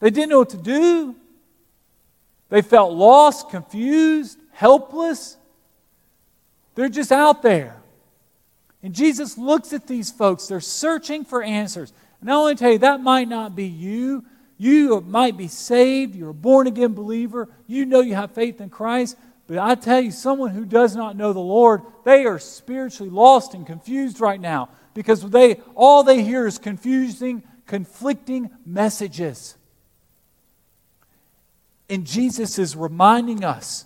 they 0.00 0.10
didn't 0.10 0.30
know 0.30 0.40
what 0.40 0.50
to 0.50 0.56
do. 0.56 1.14
They 2.48 2.62
felt 2.62 2.92
lost, 2.92 3.50
confused, 3.50 4.38
helpless. 4.52 5.36
They're 6.74 6.88
just 6.88 7.12
out 7.12 7.42
there. 7.42 7.76
And 8.82 8.94
Jesus 8.94 9.36
looks 9.36 9.72
at 9.72 9.86
these 9.86 10.10
folks. 10.10 10.46
They're 10.46 10.60
searching 10.60 11.24
for 11.24 11.42
answers. 11.42 11.92
And 12.20 12.30
I 12.30 12.36
want 12.36 12.58
to 12.58 12.64
tell 12.64 12.72
you, 12.72 12.78
that 12.78 13.00
might 13.02 13.28
not 13.28 13.54
be 13.54 13.66
you. 13.66 14.24
You 14.56 15.00
might 15.02 15.36
be 15.36 15.48
saved. 15.48 16.14
You're 16.14 16.30
a 16.30 16.34
born 16.34 16.66
again 16.66 16.94
believer. 16.94 17.48
You 17.66 17.86
know 17.86 18.00
you 18.00 18.14
have 18.14 18.32
faith 18.32 18.60
in 18.60 18.70
Christ. 18.70 19.16
But 19.46 19.58
I 19.58 19.74
tell 19.74 20.00
you, 20.00 20.10
someone 20.10 20.50
who 20.50 20.64
does 20.64 20.94
not 20.94 21.16
know 21.16 21.32
the 21.32 21.40
Lord, 21.40 21.82
they 22.04 22.24
are 22.24 22.38
spiritually 22.38 23.10
lost 23.10 23.54
and 23.54 23.66
confused 23.66 24.20
right 24.20 24.40
now 24.40 24.68
because 24.94 25.28
they, 25.28 25.54
all 25.74 26.04
they 26.04 26.22
hear 26.22 26.46
is 26.46 26.58
confusing, 26.58 27.42
conflicting 27.66 28.50
messages. 28.64 29.56
And 31.90 32.06
Jesus 32.06 32.56
is 32.58 32.76
reminding 32.76 33.44
us 33.44 33.84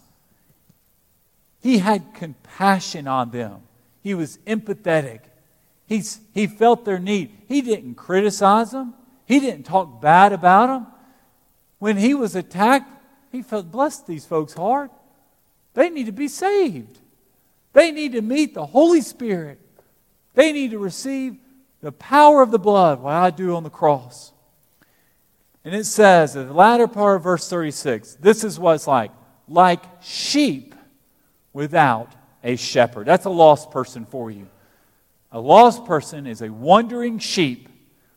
he 1.61 1.79
had 1.79 2.13
compassion 2.13 3.09
on 3.09 3.31
them. 3.31 3.63
He 4.03 4.13
was 4.13 4.37
empathetic. 4.47 5.21
He's, 5.87 6.21
he 6.35 6.47
felt 6.47 6.85
their 6.85 6.99
need. 6.99 7.35
He 7.49 7.63
didn't 7.63 7.95
criticize 7.95 8.71
them, 8.73 8.93
he 9.25 9.41
didn't 9.41 9.65
talk 9.65 10.03
bad 10.03 10.35
about 10.35 10.67
them. 10.67 10.87
When 11.79 11.97
he 11.97 12.13
was 12.13 12.37
attacked, 12.37 12.91
he 13.33 13.41
felt, 13.41 13.71
bless 13.71 14.01
these 14.01 14.27
folks' 14.27 14.53
heart. 14.53 14.91
They 15.73 15.89
need 15.89 16.07
to 16.07 16.13
be 16.13 16.29
saved. 16.29 16.99
They 17.73 17.91
need 17.91 18.13
to 18.13 18.21
meet 18.21 18.55
the 18.55 18.67
Holy 18.67 19.01
Spirit. 19.01 19.59
They 20.35 20.53
need 20.53 20.73
to 20.73 20.79
receive 20.79 21.37
the 21.81 21.93
power 21.93 22.43
of 22.43 22.51
the 22.51 22.59
blood, 22.59 23.01
what 23.01 23.15
I 23.15 23.31
do 23.31 23.57
on 23.57 23.63
the 23.63 23.71
cross. 23.71 24.34
And 25.65 25.75
it 25.75 25.87
says, 25.87 26.37
in 26.37 26.47
the 26.47 26.53
latter 26.53 26.87
part 26.87 27.17
of 27.17 27.23
verse 27.23 27.49
36, 27.49 28.17
this 28.17 28.45
is 28.45 28.59
what 28.59 28.75
it's 28.75 28.87
like 28.87 29.11
like 29.49 29.83
sheep 30.03 30.75
without 31.53 32.13
a 32.43 32.57
shepherd. 32.57 33.07
That's 33.07 33.25
a 33.25 33.31
lost 33.31 33.71
person 33.71 34.07
for 34.07 34.31
you. 34.31 34.49
A 35.33 35.41
lost 35.41 35.85
person 35.85 36.27
is 36.27 36.43
a 36.43 36.51
wandering 36.51 37.19
sheep 37.19 37.69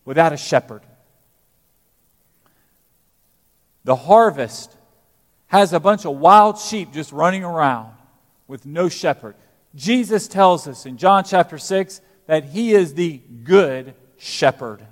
without 0.05 0.33
a 0.33 0.37
shepherd. 0.37 0.81
The 3.83 3.95
harvest 3.95 4.75
has 5.47 5.73
a 5.73 5.79
bunch 5.79 6.05
of 6.05 6.17
wild 6.17 6.59
sheep 6.59 6.91
just 6.91 7.11
running 7.11 7.43
around 7.43 7.93
with 8.47 8.65
no 8.65 8.89
shepherd. 8.89 9.35
Jesus 9.75 10.27
tells 10.27 10.67
us 10.67 10.85
in 10.85 10.97
John 10.97 11.23
chapter 11.23 11.57
6 11.57 12.01
that 12.25 12.43
he 12.45 12.73
is 12.73 12.93
the 12.93 13.21
good 13.43 13.93
shepherd. 14.17 14.85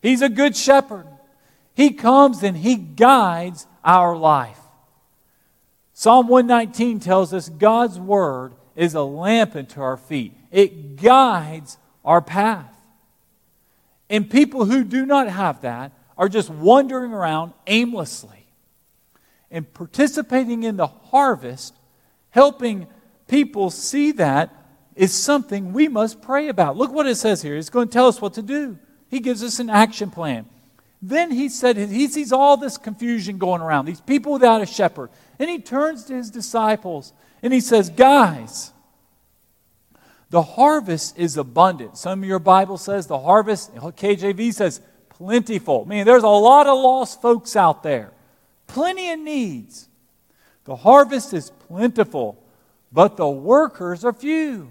He's 0.00 0.22
a 0.22 0.28
good 0.28 0.56
shepherd. 0.56 1.06
He 1.78 1.90
comes 1.90 2.42
and 2.42 2.56
he 2.56 2.74
guides 2.74 3.68
our 3.84 4.16
life. 4.16 4.58
Psalm 5.92 6.26
119 6.26 6.98
tells 6.98 7.32
us 7.32 7.48
God's 7.48 8.00
word 8.00 8.52
is 8.74 8.94
a 8.94 9.02
lamp 9.02 9.54
unto 9.54 9.80
our 9.80 9.96
feet, 9.96 10.34
it 10.50 10.96
guides 10.96 11.78
our 12.04 12.20
path. 12.20 12.74
And 14.10 14.28
people 14.28 14.64
who 14.64 14.82
do 14.82 15.06
not 15.06 15.28
have 15.28 15.60
that 15.60 15.92
are 16.16 16.28
just 16.28 16.50
wandering 16.50 17.12
around 17.12 17.52
aimlessly. 17.68 18.48
And 19.48 19.72
participating 19.72 20.64
in 20.64 20.76
the 20.76 20.88
harvest, 20.88 21.74
helping 22.30 22.88
people 23.28 23.70
see 23.70 24.10
that, 24.12 24.52
is 24.96 25.14
something 25.14 25.72
we 25.72 25.86
must 25.86 26.22
pray 26.22 26.48
about. 26.48 26.76
Look 26.76 26.90
what 26.90 27.06
it 27.06 27.14
says 27.14 27.40
here. 27.40 27.54
It's 27.54 27.70
going 27.70 27.86
to 27.86 27.92
tell 27.92 28.08
us 28.08 28.20
what 28.20 28.34
to 28.34 28.42
do. 28.42 28.80
He 29.08 29.20
gives 29.20 29.44
us 29.44 29.60
an 29.60 29.70
action 29.70 30.10
plan. 30.10 30.46
Then 31.00 31.30
he 31.30 31.48
said, 31.48 31.76
he 31.76 32.08
sees 32.08 32.32
all 32.32 32.56
this 32.56 32.76
confusion 32.76 33.38
going 33.38 33.62
around, 33.62 33.86
these 33.86 34.00
people 34.00 34.32
without 34.32 34.60
a 34.60 34.66
shepherd. 34.66 35.10
And 35.38 35.48
he 35.48 35.60
turns 35.60 36.04
to 36.04 36.14
his 36.14 36.30
disciples 36.30 37.12
and 37.42 37.52
he 37.52 37.60
says, 37.60 37.88
Guys, 37.88 38.72
the 40.30 40.42
harvest 40.42 41.18
is 41.18 41.36
abundant. 41.36 41.96
Some 41.96 42.22
of 42.22 42.28
your 42.28 42.40
Bible 42.40 42.78
says 42.78 43.06
the 43.06 43.18
harvest, 43.18 43.74
KJV 43.74 44.52
says 44.52 44.80
plentiful. 45.08 45.84
I 45.86 45.88
mean, 45.88 46.04
there's 46.04 46.24
a 46.24 46.28
lot 46.28 46.66
of 46.66 46.78
lost 46.78 47.22
folks 47.22 47.56
out 47.56 47.82
there, 47.82 48.12
plenty 48.66 49.10
of 49.12 49.20
needs. 49.20 49.88
The 50.64 50.76
harvest 50.76 51.32
is 51.32 51.50
plentiful, 51.66 52.42
but 52.92 53.16
the 53.16 53.28
workers 53.28 54.04
are 54.04 54.12
few. 54.12 54.70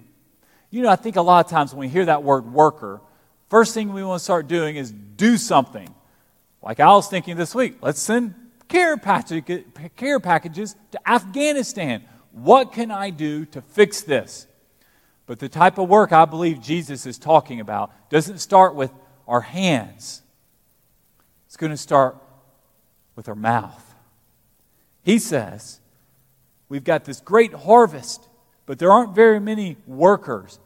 You 0.69 0.83
know, 0.83 0.89
I 0.89 0.95
think 0.95 1.15
a 1.15 1.21
lot 1.21 1.45
of 1.45 1.49
times 1.49 1.73
when 1.73 1.79
we 1.79 1.87
hear 1.87 2.05
that 2.05 2.21
word 2.21 2.51
worker, 2.53 3.01
first 3.49 3.73
thing 3.73 3.93
we 3.93 4.03
want 4.03 4.19
to 4.19 4.23
start 4.23 4.47
doing 4.47 4.75
is 4.75 4.91
do 4.91 5.37
something. 5.37 5.89
Like 6.67 6.81
I 6.81 6.87
was 6.87 7.07
thinking 7.07 7.37
this 7.37 7.55
week, 7.55 7.77
let's 7.81 8.01
send 8.01 8.35
care, 8.67 8.97
package, 8.97 9.63
care 9.95 10.19
packages 10.19 10.75
to 10.91 11.09
Afghanistan. 11.09 12.03
What 12.33 12.73
can 12.73 12.91
I 12.91 13.09
do 13.09 13.45
to 13.45 13.61
fix 13.61 14.01
this? 14.01 14.47
But 15.27 15.39
the 15.39 15.47
type 15.47 15.77
of 15.77 15.87
work 15.87 16.11
I 16.11 16.25
believe 16.25 16.61
Jesus 16.61 17.05
is 17.05 17.17
talking 17.17 17.61
about 17.61 18.09
doesn't 18.09 18.39
start 18.39 18.75
with 18.75 18.91
our 19.29 19.39
hands, 19.39 20.21
it's 21.45 21.55
going 21.55 21.71
to 21.71 21.77
start 21.77 22.17
with 23.15 23.29
our 23.29 23.35
mouth. 23.35 23.95
He 25.03 25.19
says, 25.19 25.79
We've 26.67 26.83
got 26.83 27.05
this 27.05 27.21
great 27.21 27.53
harvest, 27.53 28.27
but 28.65 28.77
there 28.77 28.91
aren't 28.91 29.15
very 29.15 29.39
many 29.39 29.77
workers. 29.87 30.59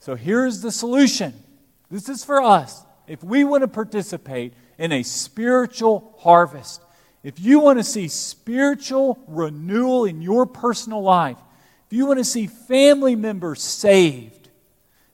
So 0.00 0.16
here's 0.16 0.62
the 0.62 0.72
solution. 0.72 1.32
This 1.92 2.08
is 2.08 2.24
for 2.24 2.42
us. 2.42 2.84
If 3.06 3.22
we 3.22 3.44
want 3.44 3.62
to 3.62 3.68
participate 3.68 4.52
in 4.78 4.92
a 4.92 5.02
spiritual 5.02 6.14
harvest, 6.18 6.80
if 7.24 7.40
you 7.40 7.60
want 7.60 7.78
to 7.78 7.84
see 7.84 8.08
spiritual 8.08 9.18
renewal 9.26 10.04
in 10.04 10.22
your 10.22 10.46
personal 10.46 11.02
life, 11.02 11.36
if 11.86 11.96
you 11.96 12.06
want 12.06 12.18
to 12.18 12.24
see 12.24 12.46
family 12.46 13.16
members 13.16 13.62
saved, 13.62 14.48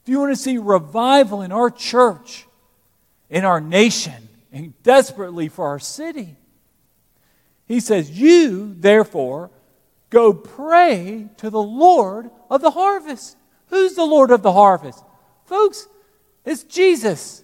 if 0.02 0.08
you 0.08 0.20
want 0.20 0.32
to 0.32 0.40
see 0.40 0.58
revival 0.58 1.40
in 1.40 1.52
our 1.52 1.70
church, 1.70 2.46
in 3.30 3.44
our 3.44 3.60
nation, 3.60 4.28
and 4.52 4.80
desperately 4.82 5.48
for 5.48 5.66
our 5.66 5.78
city, 5.78 6.36
he 7.66 7.80
says, 7.80 8.10
You, 8.10 8.74
therefore, 8.74 9.50
go 10.10 10.34
pray 10.34 11.28
to 11.38 11.48
the 11.48 11.62
Lord 11.62 12.30
of 12.50 12.60
the 12.60 12.72
harvest. 12.72 13.36
Who's 13.68 13.94
the 13.94 14.04
Lord 14.04 14.30
of 14.30 14.42
the 14.42 14.52
harvest? 14.52 15.02
Folks, 15.46 15.88
it's 16.44 16.64
Jesus. 16.64 17.43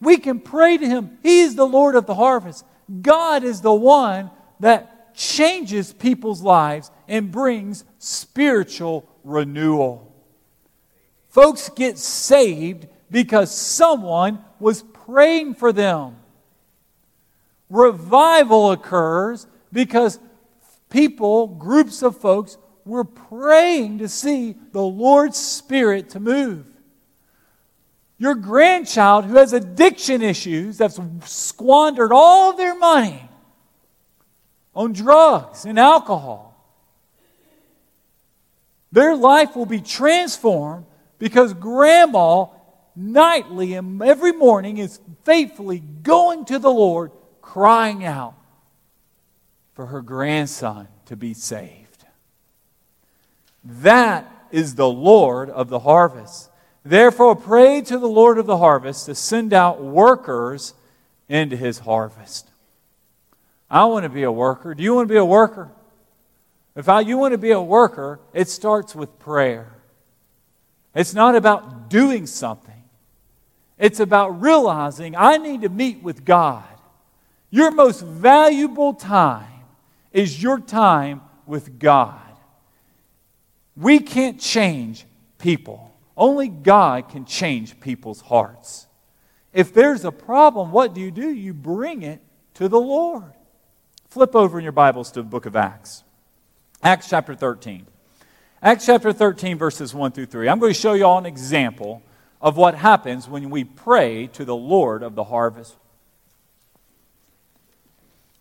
We 0.00 0.18
can 0.18 0.40
pray 0.40 0.78
to 0.78 0.86
him. 0.86 1.18
He 1.22 1.40
is 1.40 1.56
the 1.56 1.66
Lord 1.66 1.94
of 1.94 2.06
the 2.06 2.14
harvest. 2.14 2.64
God 3.02 3.44
is 3.44 3.60
the 3.60 3.74
one 3.74 4.30
that 4.60 5.14
changes 5.14 5.92
people's 5.92 6.42
lives 6.42 6.90
and 7.08 7.32
brings 7.32 7.84
spiritual 7.98 9.08
renewal. 9.24 10.12
Folks 11.28 11.68
get 11.70 11.98
saved 11.98 12.86
because 13.10 13.54
someone 13.54 14.44
was 14.60 14.82
praying 14.82 15.54
for 15.54 15.72
them. 15.72 16.16
Revival 17.68 18.72
occurs 18.72 19.46
because 19.72 20.18
people, 20.88 21.48
groups 21.48 22.02
of 22.02 22.16
folks, 22.16 22.56
were 22.84 23.04
praying 23.04 23.98
to 23.98 24.08
see 24.08 24.56
the 24.72 24.82
Lord's 24.82 25.36
Spirit 25.36 26.10
to 26.10 26.20
move. 26.20 26.66
Your 28.18 28.34
grandchild 28.34 29.26
who 29.26 29.36
has 29.36 29.52
addiction 29.52 30.22
issues 30.22 30.78
that's 30.78 30.98
squandered 31.24 32.12
all 32.12 32.52
their 32.52 32.76
money 32.76 33.28
on 34.74 34.92
drugs 34.92 35.64
and 35.64 35.78
alcohol. 35.78 36.48
Their 38.90 39.14
life 39.14 39.54
will 39.54 39.66
be 39.66 39.80
transformed 39.80 40.86
because 41.18 41.54
grandma 41.54 42.46
nightly 42.96 43.74
and 43.74 44.02
every 44.02 44.32
morning 44.32 44.78
is 44.78 44.98
faithfully 45.24 45.78
going 45.78 46.44
to 46.46 46.58
the 46.58 46.70
Lord, 46.70 47.12
crying 47.40 48.04
out 48.04 48.34
for 49.74 49.86
her 49.86 50.02
grandson 50.02 50.88
to 51.06 51.16
be 51.16 51.34
saved. 51.34 52.04
That 53.62 54.28
is 54.50 54.74
the 54.74 54.88
Lord 54.88 55.50
of 55.50 55.68
the 55.68 55.80
harvest. 55.80 56.47
Therefore, 56.88 57.36
pray 57.36 57.82
to 57.82 57.98
the 57.98 58.08
Lord 58.08 58.38
of 58.38 58.46
the 58.46 58.56
harvest 58.56 59.04
to 59.06 59.14
send 59.14 59.52
out 59.52 59.82
workers 59.82 60.72
into 61.28 61.54
his 61.54 61.80
harvest. 61.80 62.48
I 63.70 63.84
want 63.84 64.04
to 64.04 64.08
be 64.08 64.22
a 64.22 64.32
worker. 64.32 64.72
Do 64.72 64.82
you 64.82 64.94
want 64.94 65.06
to 65.06 65.12
be 65.12 65.18
a 65.18 65.24
worker? 65.24 65.70
If 66.74 66.88
I, 66.88 67.00
you 67.00 67.18
want 67.18 67.32
to 67.32 67.38
be 67.38 67.50
a 67.50 67.60
worker, 67.60 68.20
it 68.32 68.48
starts 68.48 68.94
with 68.94 69.18
prayer. 69.18 69.70
It's 70.94 71.12
not 71.12 71.36
about 71.36 71.90
doing 71.90 72.24
something, 72.24 72.84
it's 73.76 74.00
about 74.00 74.40
realizing 74.40 75.14
I 75.14 75.36
need 75.36 75.60
to 75.62 75.68
meet 75.68 76.02
with 76.02 76.24
God. 76.24 76.64
Your 77.50 77.70
most 77.70 78.00
valuable 78.00 78.94
time 78.94 79.64
is 80.10 80.42
your 80.42 80.58
time 80.58 81.20
with 81.44 81.78
God. 81.78 82.18
We 83.76 84.00
can't 84.00 84.40
change 84.40 85.04
people, 85.36 85.87
only 86.18 86.48
God 86.48 87.08
can 87.08 87.24
change 87.24 87.80
people's 87.80 88.20
hearts. 88.20 88.86
If 89.52 89.72
there's 89.72 90.04
a 90.04 90.12
problem, 90.12 90.72
what 90.72 90.92
do 90.92 91.00
you 91.00 91.10
do? 91.10 91.30
You 91.30 91.54
bring 91.54 92.02
it 92.02 92.20
to 92.54 92.68
the 92.68 92.80
Lord. 92.80 93.32
Flip 94.10 94.34
over 94.34 94.58
in 94.58 94.64
your 94.64 94.72
Bibles 94.72 95.12
to 95.12 95.22
the 95.22 95.28
book 95.28 95.46
of 95.46 95.56
Acts. 95.56 96.02
Acts 96.82 97.08
chapter 97.08 97.34
13. 97.34 97.86
Acts 98.62 98.86
chapter 98.86 99.12
13, 99.12 99.56
verses 99.56 99.94
1 99.94 100.12
through 100.12 100.26
3. 100.26 100.48
I'm 100.48 100.58
going 100.58 100.72
to 100.72 100.78
show 100.78 100.94
you 100.94 101.04
all 101.04 101.18
an 101.18 101.26
example 101.26 102.02
of 102.40 102.56
what 102.56 102.74
happens 102.74 103.28
when 103.28 103.50
we 103.50 103.64
pray 103.64 104.26
to 104.28 104.44
the 104.44 104.56
Lord 104.56 105.02
of 105.02 105.14
the 105.14 105.24
harvest. 105.24 105.76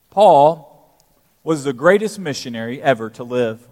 Paul 0.10 0.98
was 1.44 1.64
the 1.64 1.74
greatest 1.74 2.18
missionary 2.18 2.82
ever 2.82 3.10
to 3.12 3.24
live. 3.24 3.68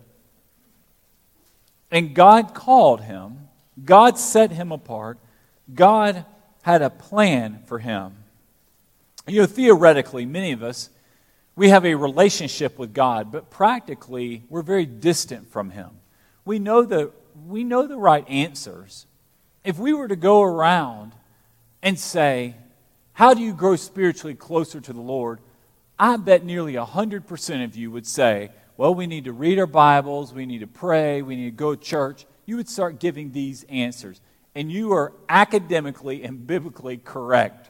And 1.91 2.13
God 2.13 2.53
called 2.53 3.01
him, 3.01 3.49
God 3.83 4.17
set 4.17 4.51
him 4.51 4.71
apart, 4.71 5.17
God 5.73 6.25
had 6.61 6.81
a 6.81 6.89
plan 6.89 7.59
for 7.65 7.79
him. 7.79 8.15
You 9.27 9.41
know, 9.41 9.47
theoretically, 9.47 10.25
many 10.25 10.51
of 10.51 10.61
us, 10.61 10.89
we 11.55 11.69
have 11.69 11.85
a 11.85 11.95
relationship 11.95 12.77
with 12.77 12.93
God, 12.93 13.31
but 13.31 13.49
practically, 13.49 14.43
we're 14.49 14.61
very 14.61 14.85
distant 14.85 15.49
from 15.51 15.71
Him. 15.71 15.89
We 16.43 16.59
know 16.59 16.83
the, 16.83 17.11
we 17.47 17.63
know 17.63 17.87
the 17.87 17.97
right 17.97 18.27
answers. 18.29 19.07
If 19.63 19.79
we 19.79 19.93
were 19.93 20.07
to 20.07 20.15
go 20.15 20.43
around 20.43 21.13
and 21.81 21.97
say, 21.97 22.55
How 23.13 23.33
do 23.33 23.41
you 23.41 23.53
grow 23.53 23.77
spiritually 23.77 24.35
closer 24.35 24.81
to 24.81 24.93
the 24.93 25.01
Lord? 25.01 25.39
I 25.97 26.17
bet 26.17 26.43
nearly 26.43 26.73
100% 26.73 27.63
of 27.63 27.75
you 27.75 27.89
would 27.89 28.05
say, 28.05 28.51
Well, 28.77 28.93
we 28.93 29.07
need 29.07 29.23
to 29.23 29.31
read 29.31 29.57
our 29.57 29.65
Bibles, 29.65 30.33
we 30.33 30.45
need 30.45 30.59
to 30.59 30.67
pray, 30.67 31.21
we 31.21 31.35
need 31.35 31.45
to 31.45 31.51
go 31.51 31.73
to 31.73 31.81
church. 31.81 32.25
You 32.45 32.57
would 32.57 32.69
start 32.69 32.99
giving 32.99 33.31
these 33.31 33.63
answers. 33.69 34.21
And 34.53 34.71
you 34.71 34.93
are 34.93 35.13
academically 35.27 36.23
and 36.23 36.47
biblically 36.47 36.97
correct. 36.97 37.69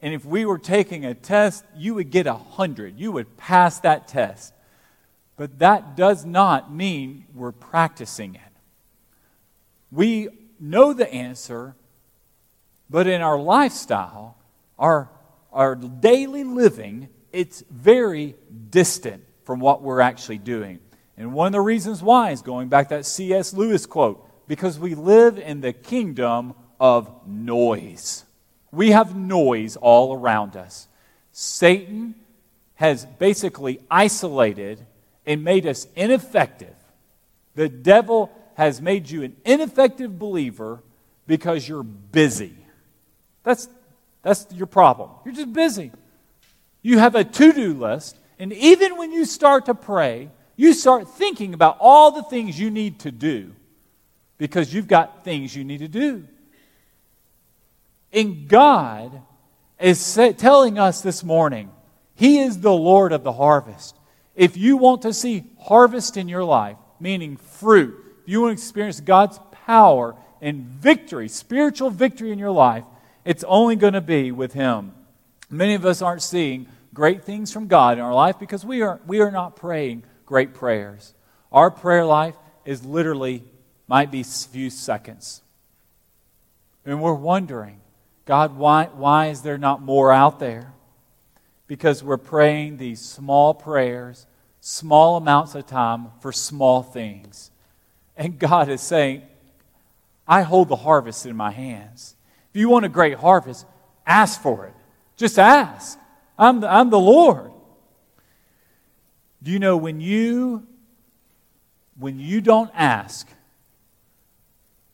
And 0.00 0.12
if 0.12 0.24
we 0.24 0.44
were 0.44 0.58
taking 0.58 1.04
a 1.04 1.14
test, 1.14 1.64
you 1.76 1.94
would 1.94 2.10
get 2.10 2.26
a 2.26 2.32
100. 2.32 2.98
You 2.98 3.12
would 3.12 3.36
pass 3.36 3.78
that 3.80 4.08
test. 4.08 4.52
But 5.36 5.60
that 5.60 5.96
does 5.96 6.24
not 6.24 6.72
mean 6.72 7.26
we're 7.34 7.52
practicing 7.52 8.34
it. 8.34 8.40
We 9.92 10.28
know 10.58 10.92
the 10.92 11.12
answer, 11.12 11.76
but 12.90 13.06
in 13.06 13.20
our 13.20 13.38
lifestyle, 13.38 14.36
our, 14.78 15.08
our 15.52 15.74
daily 15.76 16.44
living, 16.44 17.08
it's 17.32 17.62
very 17.70 18.34
distant 18.70 19.24
from 19.44 19.60
what 19.60 19.82
we're 19.82 20.00
actually 20.00 20.38
doing. 20.38 20.80
And 21.16 21.32
one 21.32 21.48
of 21.48 21.52
the 21.52 21.60
reasons 21.60 22.02
why 22.02 22.30
is 22.30 22.42
going 22.42 22.68
back 22.68 22.88
that 22.88 23.06
C.S. 23.06 23.52
Lewis 23.52 23.86
quote 23.86 24.28
because 24.48 24.78
we 24.78 24.94
live 24.94 25.38
in 25.38 25.60
the 25.60 25.72
kingdom 25.72 26.54
of 26.80 27.10
noise. 27.26 28.24
We 28.70 28.90
have 28.90 29.14
noise 29.14 29.76
all 29.76 30.14
around 30.14 30.56
us. 30.56 30.88
Satan 31.32 32.14
has 32.74 33.06
basically 33.06 33.80
isolated 33.90 34.84
and 35.24 35.44
made 35.44 35.66
us 35.66 35.86
ineffective. 35.94 36.74
The 37.54 37.68
devil 37.68 38.32
has 38.54 38.80
made 38.80 39.08
you 39.08 39.22
an 39.22 39.36
ineffective 39.44 40.18
believer 40.18 40.82
because 41.26 41.68
you're 41.68 41.82
busy. 41.82 42.56
That's, 43.44 43.68
that's 44.22 44.46
your 44.52 44.66
problem. 44.66 45.10
You're 45.24 45.34
just 45.34 45.52
busy. 45.52 45.92
You 46.82 46.98
have 46.98 47.14
a 47.14 47.24
to 47.24 47.52
do 47.52 47.74
list, 47.74 48.16
and 48.38 48.52
even 48.52 48.96
when 48.96 49.12
you 49.12 49.24
start 49.24 49.66
to 49.66 49.74
pray, 49.74 50.30
you 50.62 50.72
start 50.72 51.08
thinking 51.08 51.54
about 51.54 51.76
all 51.80 52.12
the 52.12 52.22
things 52.22 52.58
you 52.58 52.70
need 52.70 53.00
to 53.00 53.10
do 53.10 53.52
because 54.38 54.72
you've 54.72 54.86
got 54.86 55.24
things 55.24 55.56
you 55.56 55.64
need 55.64 55.78
to 55.78 55.88
do. 55.88 56.24
And 58.12 58.46
God 58.46 59.22
is 59.80 60.14
telling 60.36 60.78
us 60.78 61.00
this 61.00 61.24
morning, 61.24 61.72
He 62.14 62.38
is 62.38 62.60
the 62.60 62.72
Lord 62.72 63.10
of 63.10 63.24
the 63.24 63.32
harvest. 63.32 63.96
If 64.36 64.56
you 64.56 64.76
want 64.76 65.02
to 65.02 65.12
see 65.12 65.42
harvest 65.58 66.16
in 66.16 66.28
your 66.28 66.44
life, 66.44 66.76
meaning 67.00 67.38
fruit, 67.38 67.96
if 68.22 68.28
you 68.28 68.42
want 68.42 68.56
to 68.56 68.62
experience 68.62 69.00
God's 69.00 69.40
power 69.66 70.14
and 70.40 70.62
victory, 70.64 71.28
spiritual 71.28 71.90
victory 71.90 72.30
in 72.30 72.38
your 72.38 72.52
life, 72.52 72.84
it's 73.24 73.42
only 73.48 73.74
going 73.74 73.94
to 73.94 74.00
be 74.00 74.30
with 74.30 74.52
Him. 74.52 74.92
Many 75.50 75.74
of 75.74 75.84
us 75.84 76.02
aren't 76.02 76.22
seeing 76.22 76.68
great 76.94 77.24
things 77.24 77.52
from 77.52 77.66
God 77.66 77.98
in 77.98 78.04
our 78.04 78.14
life 78.14 78.38
because 78.38 78.64
we 78.64 78.82
are, 78.82 79.00
we 79.08 79.20
are 79.20 79.32
not 79.32 79.56
praying 79.56 80.04
great 80.32 80.54
prayers. 80.54 81.12
Our 81.52 81.70
prayer 81.70 82.06
life 82.06 82.36
is 82.64 82.86
literally, 82.86 83.44
might 83.86 84.10
be 84.10 84.22
few 84.22 84.70
seconds. 84.70 85.42
And 86.86 87.02
we're 87.02 87.12
wondering, 87.12 87.82
God, 88.24 88.56
why, 88.56 88.86
why 88.94 89.26
is 89.26 89.42
there 89.42 89.58
not 89.58 89.82
more 89.82 90.10
out 90.10 90.40
there? 90.40 90.72
Because 91.66 92.02
we're 92.02 92.16
praying 92.16 92.78
these 92.78 92.98
small 92.98 93.52
prayers, 93.52 94.26
small 94.58 95.18
amounts 95.18 95.54
of 95.54 95.66
time 95.66 96.06
for 96.22 96.32
small 96.32 96.82
things. 96.82 97.50
And 98.16 98.38
God 98.38 98.70
is 98.70 98.80
saying, 98.80 99.24
I 100.26 100.40
hold 100.40 100.68
the 100.70 100.76
harvest 100.76 101.26
in 101.26 101.36
my 101.36 101.50
hands. 101.50 102.16
If 102.54 102.58
you 102.58 102.70
want 102.70 102.86
a 102.86 102.88
great 102.88 103.18
harvest, 103.18 103.66
ask 104.06 104.40
for 104.40 104.64
it. 104.64 104.72
Just 105.14 105.38
ask. 105.38 105.98
I'm 106.38 106.60
the, 106.60 106.72
I'm 106.72 106.88
the 106.88 106.98
Lord. 106.98 107.51
Do 109.42 109.50
you 109.50 109.58
know 109.58 109.76
when 109.76 110.00
you 110.00 110.66
when 111.98 112.18
you 112.18 112.40
don't 112.40 112.70
ask, 112.74 113.28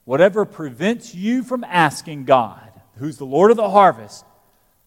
whatever 0.05 0.45
prevents 0.45 1.15
you 1.15 1.43
from 1.43 1.65
asking 1.65 2.25
God, 2.25 2.69
who's 2.97 3.19
the 3.19 3.25
Lord 3.25 3.51
of 3.51 3.57
the 3.57 3.71
harvest, 3.71 4.25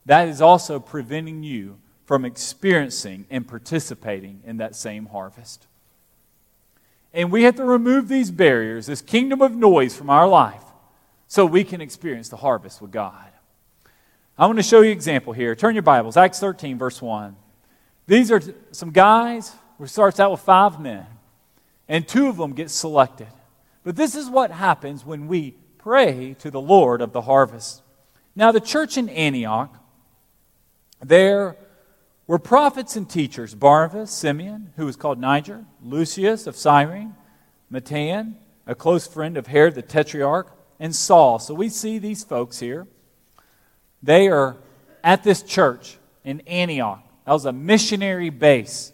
that 0.05 0.27
is 0.27 0.41
also 0.41 0.79
preventing 0.79 1.43
you 1.43 1.77
from 2.05 2.25
experiencing 2.25 3.25
and 3.29 3.47
participating 3.47 4.41
in 4.45 4.57
that 4.57 4.75
same 4.75 5.05
harvest. 5.07 5.67
And 7.13 7.31
we 7.31 7.43
have 7.43 7.55
to 7.55 7.65
remove 7.65 8.07
these 8.07 8.31
barriers, 8.31 8.87
this 8.87 9.01
kingdom 9.01 9.41
of 9.41 9.55
noise 9.55 9.95
from 9.95 10.09
our 10.09 10.27
life, 10.27 10.63
so 11.27 11.45
we 11.45 11.63
can 11.63 11.81
experience 11.81 12.29
the 12.29 12.37
harvest 12.37 12.81
with 12.81 12.91
God. 12.91 13.29
I 14.37 14.45
want 14.47 14.59
to 14.59 14.63
show 14.63 14.81
you 14.81 14.91
an 14.91 14.97
example 14.97 15.33
here. 15.33 15.55
Turn 15.55 15.75
your 15.75 15.83
Bibles, 15.83 16.17
Acts 16.17 16.39
13, 16.39 16.77
verse 16.77 17.01
1. 17.01 17.35
These 18.07 18.31
are 18.31 18.41
some 18.71 18.91
guys, 18.91 19.53
who 19.77 19.87
starts 19.87 20.19
out 20.19 20.29
with 20.29 20.41
five 20.41 20.79
men, 20.79 21.07
and 21.87 22.07
two 22.07 22.27
of 22.27 22.37
them 22.37 22.53
get 22.53 22.69
selected. 22.69 23.27
But 23.83 23.95
this 23.95 24.13
is 24.13 24.29
what 24.29 24.51
happens 24.51 25.03
when 25.03 25.27
we 25.27 25.55
pray 25.79 26.35
to 26.39 26.51
the 26.51 26.61
Lord 26.61 27.01
of 27.01 27.13
the 27.13 27.21
harvest. 27.21 27.81
Now, 28.35 28.51
the 28.51 28.59
church 28.59 28.95
in 28.97 29.09
Antioch, 29.09 29.75
there 31.03 31.57
were 32.27 32.37
prophets 32.37 32.95
and 32.95 33.09
teachers 33.09 33.55
Barnabas, 33.55 34.11
Simeon, 34.11 34.71
who 34.77 34.85
was 34.85 34.95
called 34.95 35.19
Niger, 35.19 35.65
Lucius 35.83 36.45
of 36.45 36.55
Cyrene, 36.55 37.15
Matthias, 37.71 38.27
a 38.67 38.75
close 38.75 39.07
friend 39.07 39.35
of 39.35 39.47
Herod 39.47 39.73
the 39.73 39.81
Tetrarch, 39.81 40.55
and 40.79 40.95
Saul. 40.95 41.39
So 41.39 41.53
we 41.53 41.69
see 41.69 41.97
these 41.97 42.23
folks 42.23 42.59
here. 42.59 42.87
They 44.03 44.27
are 44.27 44.57
at 45.03 45.23
this 45.23 45.41
church 45.41 45.97
in 46.23 46.41
Antioch. 46.41 47.03
That 47.25 47.33
was 47.33 47.45
a 47.45 47.51
missionary 47.51 48.29
base. 48.29 48.91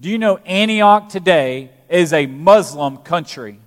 Do 0.00 0.08
you 0.08 0.18
know 0.18 0.36
Antioch 0.38 1.08
today 1.08 1.70
is 1.88 2.12
a 2.12 2.26
Muslim 2.26 2.98
country? 2.98 3.60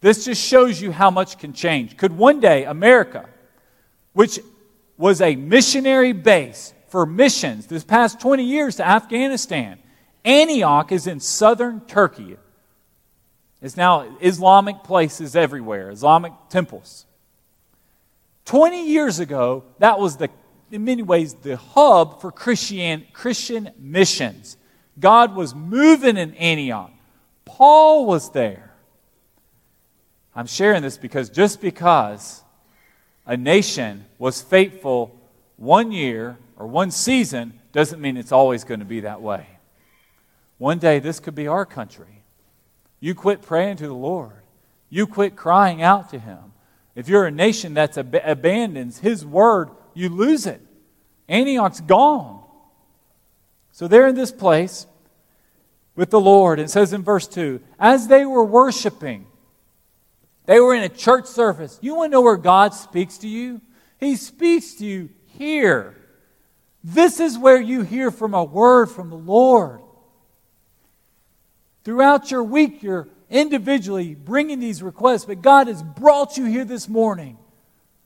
This 0.00 0.24
just 0.24 0.42
shows 0.42 0.80
you 0.80 0.92
how 0.92 1.10
much 1.10 1.38
can 1.38 1.52
change. 1.52 1.96
Could 1.96 2.16
one 2.16 2.40
day 2.40 2.64
America, 2.64 3.28
which 4.12 4.40
was 4.96 5.20
a 5.20 5.36
missionary 5.36 6.12
base 6.12 6.72
for 6.88 7.06
missions 7.06 7.66
this 7.66 7.84
past 7.84 8.20
20 8.20 8.44
years 8.44 8.76
to 8.76 8.86
Afghanistan, 8.86 9.78
Antioch 10.24 10.92
is 10.92 11.06
in 11.06 11.20
southern 11.20 11.80
Turkey. 11.82 12.36
It's 13.62 13.76
now 13.76 14.16
Islamic 14.20 14.82
places 14.82 15.36
everywhere, 15.36 15.90
Islamic 15.90 16.32
temples. 16.48 17.06
20 18.46 18.88
years 18.88 19.20
ago, 19.20 19.64
that 19.78 19.98
was 19.98 20.16
the, 20.16 20.28
in 20.70 20.84
many 20.84 21.02
ways 21.02 21.34
the 21.34 21.56
hub 21.56 22.20
for 22.20 22.30
Christian, 22.30 23.04
Christian 23.12 23.70
missions. 23.78 24.56
God 24.98 25.34
was 25.34 25.54
moving 25.54 26.16
in 26.16 26.34
Antioch. 26.34 26.92
Paul 27.44 28.06
was 28.06 28.30
there. 28.30 28.74
I'm 30.34 30.46
sharing 30.46 30.82
this 30.82 30.96
because 30.96 31.30
just 31.30 31.60
because 31.60 32.42
a 33.26 33.36
nation 33.36 34.04
was 34.18 34.40
faithful 34.40 35.18
one 35.56 35.92
year 35.92 36.38
or 36.56 36.66
one 36.66 36.90
season 36.90 37.58
doesn't 37.72 38.00
mean 38.00 38.16
it's 38.16 38.32
always 38.32 38.64
going 38.64 38.80
to 38.80 38.86
be 38.86 39.00
that 39.00 39.20
way. 39.20 39.46
One 40.58 40.78
day, 40.78 40.98
this 40.98 41.20
could 41.20 41.34
be 41.34 41.46
our 41.46 41.64
country. 41.64 42.22
You 43.00 43.14
quit 43.14 43.40
praying 43.40 43.78
to 43.78 43.86
the 43.86 43.94
Lord, 43.94 44.42
you 44.88 45.06
quit 45.06 45.36
crying 45.36 45.82
out 45.82 46.10
to 46.10 46.18
Him. 46.18 46.52
If 46.94 47.08
you're 47.08 47.26
a 47.26 47.30
nation 47.30 47.74
that 47.74 47.96
ab- 47.96 48.20
abandons 48.24 48.98
His 48.98 49.24
word, 49.24 49.70
you 49.94 50.08
lose 50.08 50.46
it. 50.46 50.60
Antioch's 51.28 51.80
gone. 51.80 52.42
So 53.72 53.88
they're 53.88 54.08
in 54.08 54.14
this 54.14 54.32
place 54.32 54.86
with 55.94 56.10
the 56.10 56.20
Lord. 56.20 56.58
It 56.58 56.70
says 56.70 56.92
in 56.92 57.02
verse 57.02 57.26
2 57.28 57.60
as 57.78 58.08
they 58.08 58.24
were 58.24 58.44
worshiping, 58.44 59.26
they 60.46 60.60
were 60.60 60.74
in 60.74 60.82
a 60.82 60.88
church 60.88 61.26
service. 61.26 61.78
You 61.80 61.94
want 61.94 62.10
to 62.10 62.12
know 62.12 62.22
where 62.22 62.36
God 62.36 62.74
speaks 62.74 63.18
to 63.18 63.28
you? 63.28 63.60
He 63.98 64.16
speaks 64.16 64.74
to 64.74 64.86
you 64.86 65.10
here. 65.38 65.94
This 66.82 67.20
is 67.20 67.38
where 67.38 67.60
you 67.60 67.82
hear 67.82 68.10
from 68.10 68.34
a 68.34 68.42
word 68.42 68.86
from 68.86 69.10
the 69.10 69.16
Lord. 69.16 69.80
Throughout 71.84 72.30
your 72.30 72.42
week, 72.42 72.82
you're 72.82 73.08
individually 73.28 74.14
bringing 74.14 74.60
these 74.60 74.82
requests, 74.82 75.24
but 75.24 75.42
God 75.42 75.66
has 75.68 75.82
brought 75.82 76.36
you 76.36 76.46
here 76.46 76.64
this 76.64 76.88
morning 76.88 77.38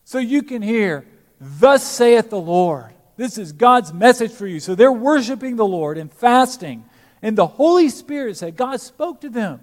so 0.04 0.18
you 0.18 0.42
can 0.42 0.60
hear, 0.60 1.06
Thus 1.40 1.82
saith 1.82 2.30
the 2.30 2.40
Lord. 2.40 2.92
This 3.16 3.38
is 3.38 3.52
God's 3.52 3.92
message 3.92 4.32
for 4.32 4.46
you. 4.46 4.60
So 4.60 4.74
they're 4.74 4.92
worshiping 4.92 5.56
the 5.56 5.66
Lord 5.66 5.98
and 5.98 6.12
fasting. 6.12 6.84
And 7.22 7.38
the 7.38 7.46
Holy 7.46 7.88
Spirit 7.88 8.36
said, 8.36 8.56
God 8.56 8.80
spoke 8.80 9.20
to 9.22 9.30
them. 9.30 9.60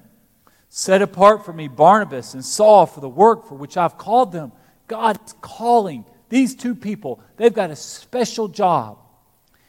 Set 0.69 1.01
apart 1.01 1.43
for 1.45 1.51
me 1.51 1.67
Barnabas 1.67 2.33
and 2.33 2.45
Saul 2.45 2.85
for 2.85 3.01
the 3.01 3.09
work 3.09 3.47
for 3.47 3.55
which 3.55 3.75
I've 3.75 3.97
called 3.97 4.31
them. 4.31 4.53
God's 4.87 5.35
calling 5.41 6.05
these 6.29 6.55
two 6.55 6.75
people. 6.75 7.21
They've 7.35 7.53
got 7.53 7.71
a 7.71 7.75
special 7.75 8.47
job. 8.47 8.97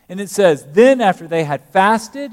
And 0.08 0.20
it 0.20 0.30
says, 0.30 0.66
Then 0.70 1.00
after 1.00 1.26
they 1.26 1.42
had 1.42 1.68
fasted 1.70 2.30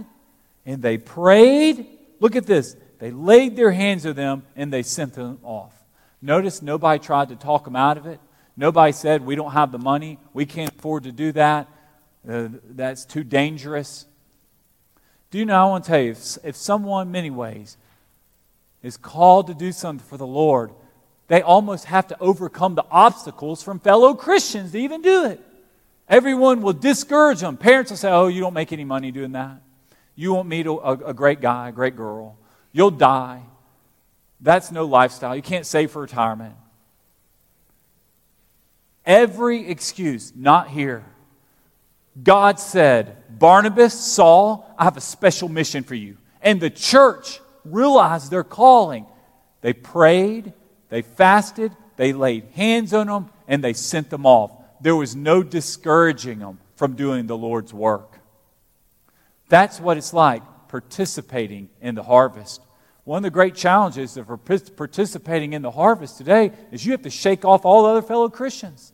and 0.65 0.82
they 0.82 0.97
prayed, 0.97 1.88
look 2.19 2.36
at 2.36 2.45
this. 2.45 2.75
They 2.99 3.12
laid 3.12 3.55
their 3.55 3.71
hands 3.71 4.05
on 4.05 4.13
them 4.13 4.43
and 4.55 4.71
they 4.71 4.84
sent 4.84 5.13
them 5.13 5.39
off. 5.41 5.73
Notice 6.21 6.62
nobody 6.62 6.99
tried 6.99 7.29
to 7.29 7.36
talk 7.36 7.65
them 7.65 7.75
out 7.75 7.97
of 7.97 8.05
it. 8.05 8.19
Nobody 8.60 8.91
said, 8.91 9.26
We 9.26 9.36
don't 9.38 9.52
have 9.52 9.72
the 9.72 9.78
money. 9.78 10.19
We 10.34 10.45
can't 10.45 10.69
afford 10.78 11.04
to 11.04 11.13
do 11.13 11.32
that. 11.32 11.69
Uh, 12.30 12.50
that's 12.72 13.06
too 13.06 13.24
dangerous. 13.24 14.06
Do 15.32 15.38
you 15.38 15.45
know? 15.45 15.56
I 15.56 15.69
want 15.69 15.86
to 15.86 15.89
tell 15.89 16.02
you 16.02 16.12
if, 16.12 16.38
if 16.43 16.56
someone, 16.58 17.10
many 17.10 17.30
ways, 17.30 17.78
is 18.84 18.98
called 18.98 19.48
to 19.48 19.54
do 19.54 19.72
something 19.72 20.06
for 20.06 20.17
the 20.17 20.28
Lord, 20.28 20.72
they 21.30 21.41
almost 21.41 21.86
have 21.86 22.10
to 22.10 22.19
overcome 22.19 22.76
the 22.76 22.84
obstacles 22.91 23.63
from 23.63 23.80
fellow 23.80 24.13
Christians 24.13 24.74
to 24.74 24.80
even 24.80 25.02
do 25.02 25.24
it. 25.28 25.39
Everyone 26.10 26.62
will 26.62 26.74
discourage 26.74 27.39
them. 27.39 27.56
Parents 27.56 27.91
will 27.91 27.98
say, 27.98 28.12
Oh, 28.12 28.28
you 28.28 28.41
don't 28.41 28.54
make 28.54 28.74
any 28.74 28.84
money 28.84 29.12
doing 29.12 29.32
that. 29.32 29.62
You 30.15 30.34
won't 30.34 30.50
meet 30.50 30.67
a, 30.67 30.74
a 30.74 31.13
great 31.13 31.39
guy, 31.39 31.69
a 31.69 31.72
great 31.72 31.95
girl. 31.95 32.38
You'll 32.74 32.91
die. 32.91 33.41
That's 34.41 34.69
no 34.69 34.84
lifestyle. 34.84 35.34
You 35.34 35.41
can't 35.41 35.65
save 35.65 35.91
for 35.91 36.02
retirement. 36.02 36.56
Every 39.10 39.67
excuse, 39.67 40.34
not 40.36 40.69
here. 40.69 41.04
God 42.22 42.60
said, 42.60 43.39
Barnabas, 43.39 44.00
Saul, 44.00 44.72
I 44.78 44.84
have 44.84 44.98
a 44.98 45.02
special 45.02 45.50
mission 45.50 45.84
for 45.84 45.95
you. 45.95 46.17
And 46.43 46.62
the 46.62 46.69
church 46.69 47.41
realized 47.65 48.30
their 48.30 48.43
calling. 48.43 49.08
They 49.62 49.74
prayed, 49.74 50.54
they 50.89 51.02
fasted, 51.02 51.72
they 51.95 52.13
laid 52.13 52.50
hands 52.54 52.93
on 52.93 53.08
them, 53.08 53.32
and 53.48 53.63
they 53.63 53.74
sent 53.74 54.12
them 54.12 54.28
off. 54.28 54.52
There 54.80 54.95
was 54.95 55.15
no 55.15 55.41
discouraging 55.41 56.38
them 56.38 56.60
from 56.76 56.93
doing 56.93 57.26
the 57.26 57.36
Lord's 57.36 57.74
work. 57.74 58.19
That's 59.48 59.80
what 59.80 59.98
it's 59.98 60.13
like 60.13 60.43
participating 60.67 61.69
in 61.82 61.95
the 61.95 62.04
harvest. 62.04 62.62
One 63.06 63.17
of 63.17 63.24
the 63.24 63.32
great 63.32 63.56
challenges 63.56 64.17
of 64.17 64.28
participating 64.28 65.54
in 65.54 65.63
the 65.63 65.72
harvest 65.72 66.19
today 66.19 66.52
is 66.72 66.86
you 66.86 66.91
have 66.91 67.02
to 67.02 67.10
shake 67.10 67.43
off 67.43 67.65
all 67.65 67.88
other 67.88 68.04
fellow 68.04 68.30
Christians. 68.30 68.93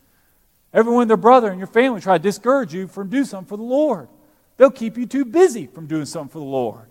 Everyone, 0.75 1.07
their 1.07 1.15
brother 1.15 1.49
and 1.49 1.57
your 1.57 1.67
family 1.67 2.01
try 2.01 2.17
to 2.17 2.21
discourage 2.21 2.73
you 2.73 2.88
from 2.88 3.09
doing 3.09 3.23
something 3.23 3.47
for 3.47 3.55
the 3.55 3.63
Lord. 3.63 4.09
They'll 4.57 4.69
keep 4.69 4.97
you 4.97 5.05
too 5.05 5.23
busy 5.23 5.67
from 5.67 5.88
doing 5.88 6.05
something 6.05 6.33
for 6.33 6.39
the 6.39 6.43
Lord. 6.43 6.89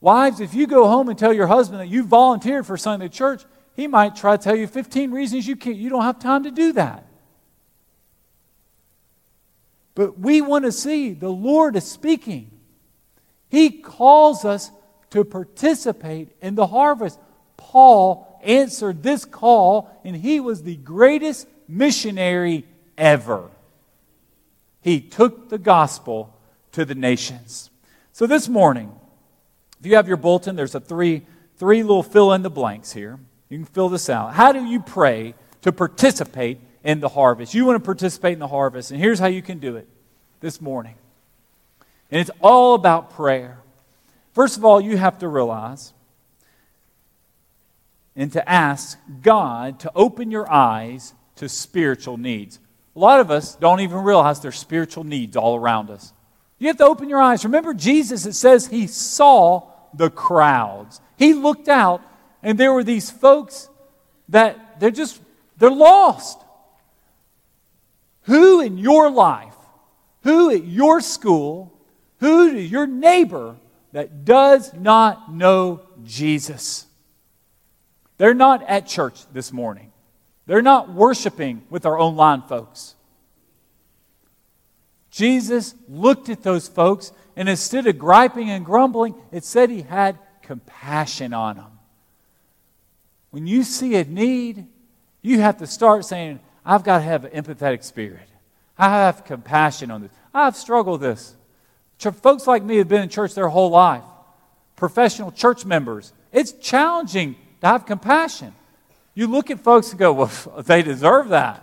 Wives, 0.00 0.40
if 0.40 0.54
you 0.54 0.66
go 0.66 0.88
home 0.88 1.08
and 1.08 1.16
tell 1.16 1.32
your 1.32 1.46
husband 1.46 1.80
that 1.80 1.86
you 1.86 2.02
volunteered 2.02 2.66
for 2.66 2.76
Sunday 2.76 3.08
church, 3.08 3.44
he 3.76 3.86
might 3.86 4.16
try 4.16 4.36
to 4.36 4.42
tell 4.42 4.56
you 4.56 4.66
15 4.66 5.12
reasons 5.12 5.46
you 5.46 5.54
can't. 5.54 5.76
You 5.76 5.88
don't 5.88 6.02
have 6.02 6.18
time 6.18 6.42
to 6.42 6.50
do 6.50 6.72
that. 6.72 7.06
But 9.94 10.18
we 10.18 10.40
want 10.40 10.64
to 10.64 10.72
see 10.72 11.12
the 11.12 11.28
Lord 11.28 11.76
is 11.76 11.88
speaking. 11.88 12.50
He 13.48 13.70
calls 13.70 14.44
us 14.44 14.72
to 15.10 15.24
participate 15.24 16.30
in 16.42 16.56
the 16.56 16.66
harvest. 16.66 17.20
Paul 17.56 18.25
answered 18.46 19.02
this 19.02 19.24
call, 19.24 19.90
and 20.04 20.16
he 20.16 20.40
was 20.40 20.62
the 20.62 20.76
greatest 20.76 21.46
missionary 21.68 22.64
ever. 22.96 23.50
He 24.80 25.00
took 25.00 25.48
the 25.48 25.58
gospel 25.58 26.32
to 26.72 26.84
the 26.84 26.94
nations. 26.94 27.70
So 28.12 28.26
this 28.26 28.48
morning, 28.48 28.94
if 29.80 29.86
you 29.86 29.96
have 29.96 30.08
your 30.08 30.16
bulletin, 30.16 30.56
there's 30.56 30.74
a 30.74 30.80
three, 30.80 31.26
three 31.56 31.82
little 31.82 32.02
fill 32.02 32.32
in 32.32 32.42
the 32.42 32.50
blanks 32.50 32.92
here. 32.92 33.18
You 33.48 33.58
can 33.58 33.66
fill 33.66 33.88
this 33.88 34.08
out. 34.08 34.32
How 34.34 34.52
do 34.52 34.64
you 34.64 34.80
pray 34.80 35.34
to 35.62 35.72
participate 35.72 36.60
in 36.82 37.00
the 37.00 37.08
harvest? 37.08 37.52
You 37.54 37.64
want 37.66 37.82
to 37.82 37.84
participate 37.84 38.34
in 38.34 38.38
the 38.38 38.48
harvest, 38.48 38.90
and 38.90 39.00
here's 39.00 39.18
how 39.18 39.26
you 39.26 39.42
can 39.42 39.58
do 39.58 39.76
it 39.76 39.88
this 40.40 40.60
morning. 40.60 40.94
And 42.10 42.20
it's 42.20 42.30
all 42.40 42.74
about 42.74 43.10
prayer. 43.10 43.58
First 44.32 44.56
of 44.56 44.64
all, 44.64 44.80
you 44.80 44.96
have 44.96 45.18
to 45.18 45.28
realize 45.28 45.92
and 48.16 48.32
to 48.32 48.48
ask 48.48 48.98
God 49.22 49.78
to 49.80 49.92
open 49.94 50.30
your 50.30 50.50
eyes 50.50 51.14
to 51.36 51.48
spiritual 51.48 52.16
needs. 52.16 52.58
A 52.94 52.98
lot 52.98 53.20
of 53.20 53.30
us 53.30 53.54
don't 53.56 53.80
even 53.80 53.98
realize 53.98 54.40
there's 54.40 54.58
spiritual 54.58 55.04
needs 55.04 55.36
all 55.36 55.56
around 55.56 55.90
us. 55.90 56.14
You 56.58 56.68
have 56.68 56.78
to 56.78 56.86
open 56.86 57.10
your 57.10 57.20
eyes. 57.20 57.44
Remember 57.44 57.74
Jesus, 57.74 58.24
it 58.24 58.32
says 58.32 58.66
he 58.66 58.86
saw 58.86 59.68
the 59.92 60.08
crowds. 60.08 61.02
He 61.18 61.34
looked 61.34 61.68
out, 61.68 62.00
and 62.42 62.58
there 62.58 62.72
were 62.72 62.84
these 62.84 63.10
folks 63.10 63.68
that 64.30 64.80
they're 64.80 64.90
just, 64.90 65.20
they're 65.58 65.70
lost. 65.70 66.42
Who 68.22 68.62
in 68.62 68.78
your 68.78 69.10
life, 69.10 69.54
who 70.22 70.50
at 70.50 70.64
your 70.64 71.02
school, 71.02 71.78
who 72.20 72.52
to 72.52 72.60
your 72.60 72.86
neighbor 72.86 73.56
that 73.92 74.24
does 74.24 74.72
not 74.72 75.32
know 75.32 75.82
Jesus? 76.02 76.86
They're 78.18 78.34
not 78.34 78.62
at 78.68 78.86
church 78.86 79.20
this 79.32 79.52
morning. 79.52 79.92
They're 80.46 80.62
not 80.62 80.90
worshiping 80.92 81.62
with 81.70 81.86
our 81.86 81.98
online 81.98 82.42
folks. 82.42 82.94
Jesus 85.10 85.74
looked 85.88 86.28
at 86.28 86.42
those 86.42 86.68
folks, 86.68 87.12
and 87.36 87.48
instead 87.48 87.86
of 87.86 87.98
griping 87.98 88.50
and 88.50 88.64
grumbling, 88.64 89.14
it 89.32 89.44
said 89.44 89.70
he 89.70 89.82
had 89.82 90.18
compassion 90.42 91.32
on 91.32 91.56
them. 91.56 91.78
When 93.30 93.46
you 93.46 93.64
see 93.64 93.96
a 93.96 94.04
need, 94.04 94.66
you 95.22 95.40
have 95.40 95.58
to 95.58 95.66
start 95.66 96.04
saying, 96.04 96.40
I've 96.64 96.84
got 96.84 96.98
to 96.98 97.04
have 97.04 97.24
an 97.24 97.42
empathetic 97.42 97.82
spirit. 97.82 98.28
I 98.78 98.88
have 98.90 99.24
compassion 99.24 99.90
on 99.90 100.02
this. 100.02 100.12
I've 100.32 100.56
struggled 100.56 101.00
with 101.00 101.10
this. 101.10 101.34
Folks 102.20 102.46
like 102.46 102.62
me 102.62 102.76
have 102.76 102.88
been 102.88 103.02
in 103.02 103.08
church 103.08 103.34
their 103.34 103.48
whole 103.48 103.70
life, 103.70 104.04
professional 104.76 105.32
church 105.32 105.64
members. 105.64 106.12
It's 106.30 106.52
challenging 106.52 107.36
to 107.66 107.72
have 107.72 107.86
compassion. 107.86 108.54
You 109.14 109.26
look 109.26 109.50
at 109.50 109.60
folks 109.60 109.90
and 109.90 109.98
go, 109.98 110.12
well, 110.12 110.62
they 110.66 110.82
deserve 110.82 111.30
that. 111.30 111.62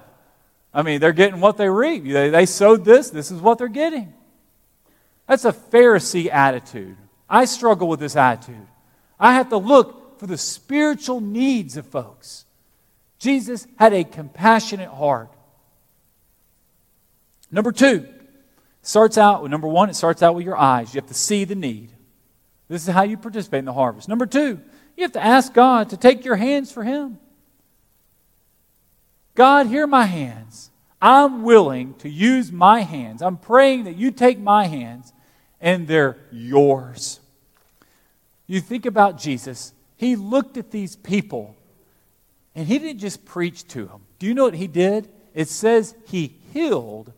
I 0.74 0.82
mean, 0.82 1.00
they're 1.00 1.14
getting 1.14 1.40
what 1.40 1.58
they 1.58 1.70
reap. 1.70 2.04
They, 2.04 2.30
they 2.30 2.46
sowed 2.46 2.84
this, 2.84 3.10
this 3.10 3.32
is 3.32 3.40
what 3.40 3.58
they're 3.58 3.68
getting. 3.68 4.14
That's 5.28 5.46
a 5.46 5.54
Pharisee 5.54 6.32
attitude. 6.32 6.98
I 7.30 7.46
struggle 7.46 7.88
with 7.88 8.00
this 8.00 8.16
attitude. 8.16 8.68
I 9.20 9.34
have 9.34 9.50
to 9.50 9.58
look 9.58 10.20
for 10.20 10.28
the 10.28 10.38
spiritual 10.38 11.22
needs 11.22 11.78
of 11.78 11.86
folks. 11.86 12.46
Jesus 13.20 13.68
had 13.78 13.94
a 13.94 14.04
compassionate 14.04 14.90
heart. 14.90 15.32
Number 17.52 17.72
two, 17.72 18.08
starts 18.82 19.18
out 19.18 19.44
with 19.44 19.52
number 19.52 19.68
one, 19.68 19.90
it 19.90 19.96
starts 19.96 20.22
out 20.24 20.36
with 20.36 20.44
your 20.44 20.58
eyes. 20.58 20.94
You 20.94 21.00
have 21.00 21.08
to 21.08 21.14
see 21.14 21.46
the 21.46 21.56
need. 21.56 21.92
This 22.68 22.88
is 22.88 22.94
how 22.94 23.04
you 23.04 23.16
participate 23.18 23.60
in 23.60 23.66
the 23.66 23.74
harvest. 23.74 24.10
Number 24.10 24.26
two, 24.26 24.60
you 24.96 25.04
have 25.04 25.12
to 25.14 25.24
ask 25.24 25.54
God 25.54 25.90
to 25.90 25.98
take 25.98 26.26
your 26.26 26.36
hands 26.36 26.72
for 26.72 26.84
Him. 26.84 27.20
God, 29.36 29.68
hear 29.68 29.88
my 29.88 30.06
hands. 30.06 30.70
I'm 31.02 31.44
willing 31.44 31.96
to 31.96 32.10
use 32.10 32.52
my 32.52 32.82
hands. 32.82 33.22
I'm 33.22 33.38
praying 33.38 33.86
that 33.86 33.98
you 33.98 34.12
take 34.12 34.40
my 34.40 34.68
hands 34.68 35.12
and 35.60 35.88
they're 35.88 36.18
yours. 36.32 37.20
You 38.48 38.62
think 38.62 38.86
about 38.86 39.18
Jesus, 39.18 39.74
he 39.98 40.16
looked 40.16 40.58
at 40.58 40.72
these 40.72 40.96
people 40.96 41.56
and 42.56 42.68
he 42.68 42.78
didn't 42.78 43.00
just 43.00 43.26
preach 43.26 43.68
to 43.70 43.86
them. 43.86 44.02
Do 44.20 44.28
you 44.28 44.34
know 44.34 44.44
what 44.44 44.54
he 44.54 44.68
did? 44.68 45.10
It 45.34 45.50
says 45.50 45.96
he 46.06 46.36
healed 46.54 47.12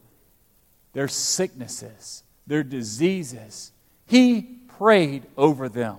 their 0.94 1.08
sicknesses, 1.08 2.24
their 2.48 2.64
diseases. 2.64 3.72
He 4.08 4.42
prayed 4.78 5.26
over 5.36 5.68
them. 5.68 5.98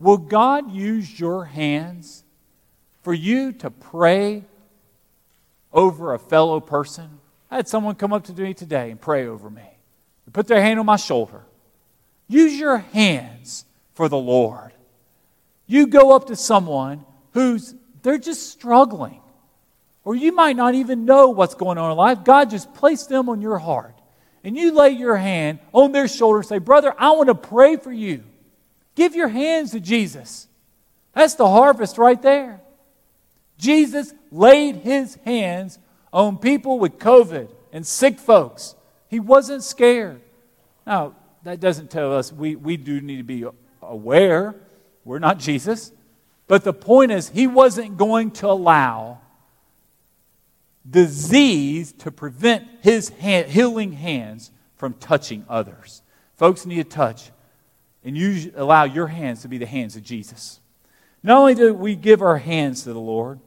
Will 0.00 0.16
God 0.16 0.72
use 0.72 1.20
your 1.20 1.44
hands 1.44 2.24
for 3.02 3.12
you 3.12 3.52
to 3.52 3.70
pray 3.70 4.44
over 5.72 6.14
a 6.14 6.18
fellow 6.18 6.58
person? 6.58 7.20
I 7.50 7.56
had 7.56 7.68
someone 7.68 7.94
come 7.94 8.12
up 8.12 8.24
to 8.24 8.32
me 8.32 8.54
today 8.54 8.90
and 8.90 9.00
pray 9.00 9.26
over 9.26 9.50
me. 9.50 9.62
They 10.26 10.32
put 10.32 10.46
their 10.46 10.62
hand 10.62 10.80
on 10.80 10.86
my 10.86 10.96
shoulder. 10.96 11.42
Use 12.28 12.58
your 12.58 12.78
hands 12.78 13.66
for 13.92 14.08
the 14.08 14.16
Lord. 14.16 14.72
You 15.66 15.86
go 15.86 16.16
up 16.16 16.28
to 16.28 16.36
someone 16.36 17.04
who's 17.34 17.74
they're 18.02 18.18
just 18.18 18.50
struggling. 18.50 19.20
Or 20.04 20.14
you 20.14 20.32
might 20.32 20.56
not 20.56 20.74
even 20.74 21.04
know 21.04 21.28
what's 21.28 21.54
going 21.54 21.76
on 21.76 21.90
in 21.90 21.96
life. 21.98 22.24
God 22.24 22.48
just 22.48 22.72
placed 22.72 23.10
them 23.10 23.28
on 23.28 23.42
your 23.42 23.58
heart. 23.58 23.94
And 24.42 24.56
you 24.56 24.72
lay 24.72 24.90
your 24.90 25.16
hand 25.16 25.58
on 25.72 25.92
their 25.92 26.08
shoulder 26.08 26.38
and 26.38 26.46
say, 26.46 26.58
Brother, 26.58 26.94
I 26.98 27.10
want 27.10 27.28
to 27.28 27.34
pray 27.34 27.76
for 27.76 27.92
you. 27.92 28.24
Give 29.00 29.14
your 29.14 29.28
hands 29.28 29.70
to 29.70 29.80
Jesus. 29.80 30.46
That's 31.14 31.32
the 31.32 31.48
harvest 31.48 31.96
right 31.96 32.20
there. 32.20 32.60
Jesus 33.56 34.12
laid 34.30 34.76
his 34.76 35.14
hands 35.24 35.78
on 36.12 36.36
people 36.36 36.78
with 36.78 36.98
COVID 36.98 37.48
and 37.72 37.86
sick 37.86 38.18
folks. 38.18 38.74
He 39.08 39.18
wasn't 39.18 39.62
scared. 39.62 40.20
Now, 40.86 41.14
that 41.44 41.60
doesn't 41.60 41.90
tell 41.90 42.14
us 42.14 42.30
we, 42.30 42.56
we 42.56 42.76
do 42.76 43.00
need 43.00 43.16
to 43.16 43.22
be 43.22 43.46
aware. 43.80 44.54
We're 45.06 45.18
not 45.18 45.38
Jesus. 45.38 45.92
But 46.46 46.62
the 46.62 46.74
point 46.74 47.10
is, 47.10 47.30
he 47.30 47.46
wasn't 47.46 47.96
going 47.96 48.32
to 48.32 48.48
allow 48.48 49.22
disease 50.90 51.94
to 52.00 52.10
prevent 52.10 52.68
his 52.82 53.08
hand, 53.08 53.48
healing 53.48 53.92
hands 53.92 54.50
from 54.76 54.92
touching 54.92 55.46
others. 55.48 56.02
Folks 56.36 56.66
need 56.66 56.76
to 56.76 56.84
touch, 56.84 57.30
and 58.04 58.16
you 58.16 58.52
allow 58.56 58.84
your 58.84 59.06
hands 59.06 59.42
to 59.42 59.48
be 59.48 59.58
the 59.58 59.66
hands 59.66 59.96
of 59.96 60.02
Jesus. 60.02 60.60
Not 61.22 61.38
only 61.38 61.54
do 61.54 61.74
we 61.74 61.96
give 61.96 62.22
our 62.22 62.38
hands 62.38 62.84
to 62.84 62.92
the 62.92 63.00
Lord, 63.00 63.40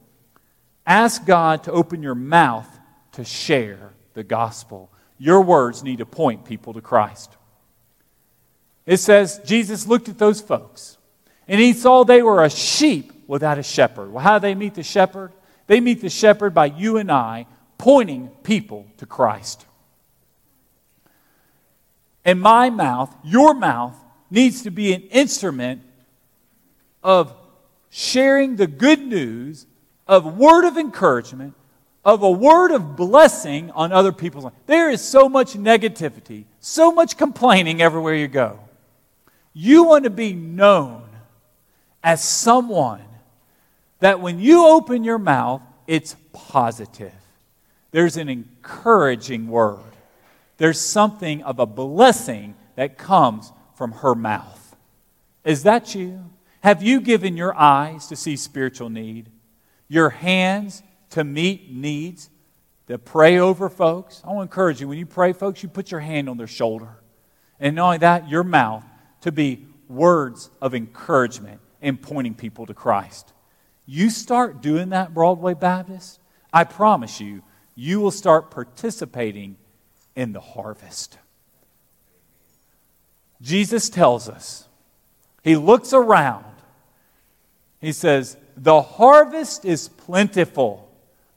ask 0.86 1.26
God 1.26 1.64
to 1.64 1.72
open 1.72 2.02
your 2.02 2.14
mouth 2.14 2.68
to 3.12 3.24
share 3.24 3.92
the 4.14 4.22
gospel. 4.22 4.90
Your 5.18 5.40
words 5.40 5.82
need 5.82 5.98
to 5.98 6.06
point 6.06 6.44
people 6.44 6.72
to 6.74 6.80
Christ. 6.80 7.36
It 8.86 8.98
says 8.98 9.40
Jesus 9.44 9.86
looked 9.86 10.08
at 10.08 10.18
those 10.18 10.40
folks 10.40 10.98
and 11.48 11.60
he 11.60 11.72
saw 11.72 12.04
they 12.04 12.22
were 12.22 12.44
a 12.44 12.50
sheep 12.50 13.12
without 13.26 13.58
a 13.58 13.62
shepherd. 13.62 14.12
Well, 14.12 14.22
how 14.22 14.38
do 14.38 14.42
they 14.42 14.54
meet 14.54 14.74
the 14.74 14.82
shepherd? 14.82 15.32
They 15.66 15.80
meet 15.80 16.00
the 16.00 16.10
shepherd 16.10 16.54
by 16.54 16.66
you 16.66 16.98
and 16.98 17.10
I 17.10 17.46
pointing 17.78 18.28
people 18.42 18.86
to 18.98 19.06
Christ. 19.06 19.66
And 22.24 22.40
my 22.40 22.70
mouth, 22.70 23.14
your 23.24 23.54
mouth, 23.54 23.96
needs 24.34 24.62
to 24.62 24.70
be 24.70 24.92
an 24.92 25.02
instrument 25.02 25.80
of 27.02 27.32
sharing 27.88 28.56
the 28.56 28.66
good 28.66 29.00
news, 29.00 29.66
of 30.08 30.36
word 30.36 30.66
of 30.66 30.76
encouragement, 30.76 31.54
of 32.04 32.22
a 32.22 32.30
word 32.30 32.72
of 32.72 32.96
blessing 32.96 33.70
on 33.70 33.92
other 33.92 34.12
people's 34.12 34.44
lives. 34.44 34.56
There 34.66 34.90
is 34.90 35.00
so 35.00 35.28
much 35.28 35.54
negativity, 35.54 36.44
so 36.60 36.90
much 36.90 37.16
complaining 37.16 37.80
everywhere 37.80 38.14
you 38.14 38.28
go. 38.28 38.58
You 39.52 39.84
want 39.84 40.04
to 40.04 40.10
be 40.10 40.32
known 40.32 41.04
as 42.02 42.22
someone 42.22 43.04
that 44.00 44.20
when 44.20 44.40
you 44.40 44.66
open 44.66 45.04
your 45.04 45.18
mouth, 45.18 45.62
it's 45.86 46.16
positive. 46.32 47.12
There's 47.92 48.16
an 48.16 48.28
encouraging 48.28 49.46
word. 49.46 49.78
There's 50.58 50.80
something 50.80 51.42
of 51.44 51.60
a 51.60 51.66
blessing 51.66 52.56
that 52.74 52.98
comes 52.98 53.52
from 53.74 53.92
her 53.92 54.14
mouth. 54.14 54.76
Is 55.44 55.64
that 55.64 55.94
you? 55.94 56.30
Have 56.62 56.82
you 56.82 57.00
given 57.00 57.36
your 57.36 57.54
eyes 57.54 58.06
to 58.08 58.16
see 58.16 58.36
spiritual 58.36 58.88
need? 58.88 59.30
Your 59.88 60.10
hands 60.10 60.82
to 61.10 61.24
meet 61.24 61.70
needs? 61.70 62.30
To 62.88 62.98
pray 62.98 63.38
over 63.38 63.68
folks? 63.68 64.22
I 64.24 64.28
want 64.28 64.38
to 64.38 64.42
encourage 64.42 64.80
you 64.80 64.88
when 64.88 64.98
you 64.98 65.06
pray, 65.06 65.32
folks, 65.32 65.62
you 65.62 65.68
put 65.68 65.90
your 65.90 66.00
hand 66.00 66.28
on 66.28 66.36
their 66.36 66.46
shoulder. 66.46 66.88
And 67.60 67.76
not 67.76 67.84
only 67.86 67.98
that, 67.98 68.28
your 68.28 68.44
mouth 68.44 68.84
to 69.22 69.32
be 69.32 69.66
words 69.88 70.50
of 70.60 70.74
encouragement 70.74 71.60
and 71.80 72.00
pointing 72.00 72.34
people 72.34 72.66
to 72.66 72.74
Christ. 72.74 73.32
You 73.86 74.10
start 74.10 74.62
doing 74.62 74.90
that, 74.90 75.12
Broadway 75.12 75.54
Baptist, 75.54 76.20
I 76.52 76.64
promise 76.64 77.20
you, 77.20 77.42
you 77.74 78.00
will 78.00 78.10
start 78.10 78.50
participating 78.50 79.56
in 80.14 80.32
the 80.32 80.40
harvest. 80.40 81.18
Jesus 83.44 83.90
tells 83.90 84.26
us, 84.26 84.66
He 85.42 85.54
looks 85.54 85.92
around, 85.92 86.46
He 87.78 87.92
says, 87.92 88.38
The 88.56 88.80
harvest 88.80 89.66
is 89.66 89.88
plentiful, 89.88 90.90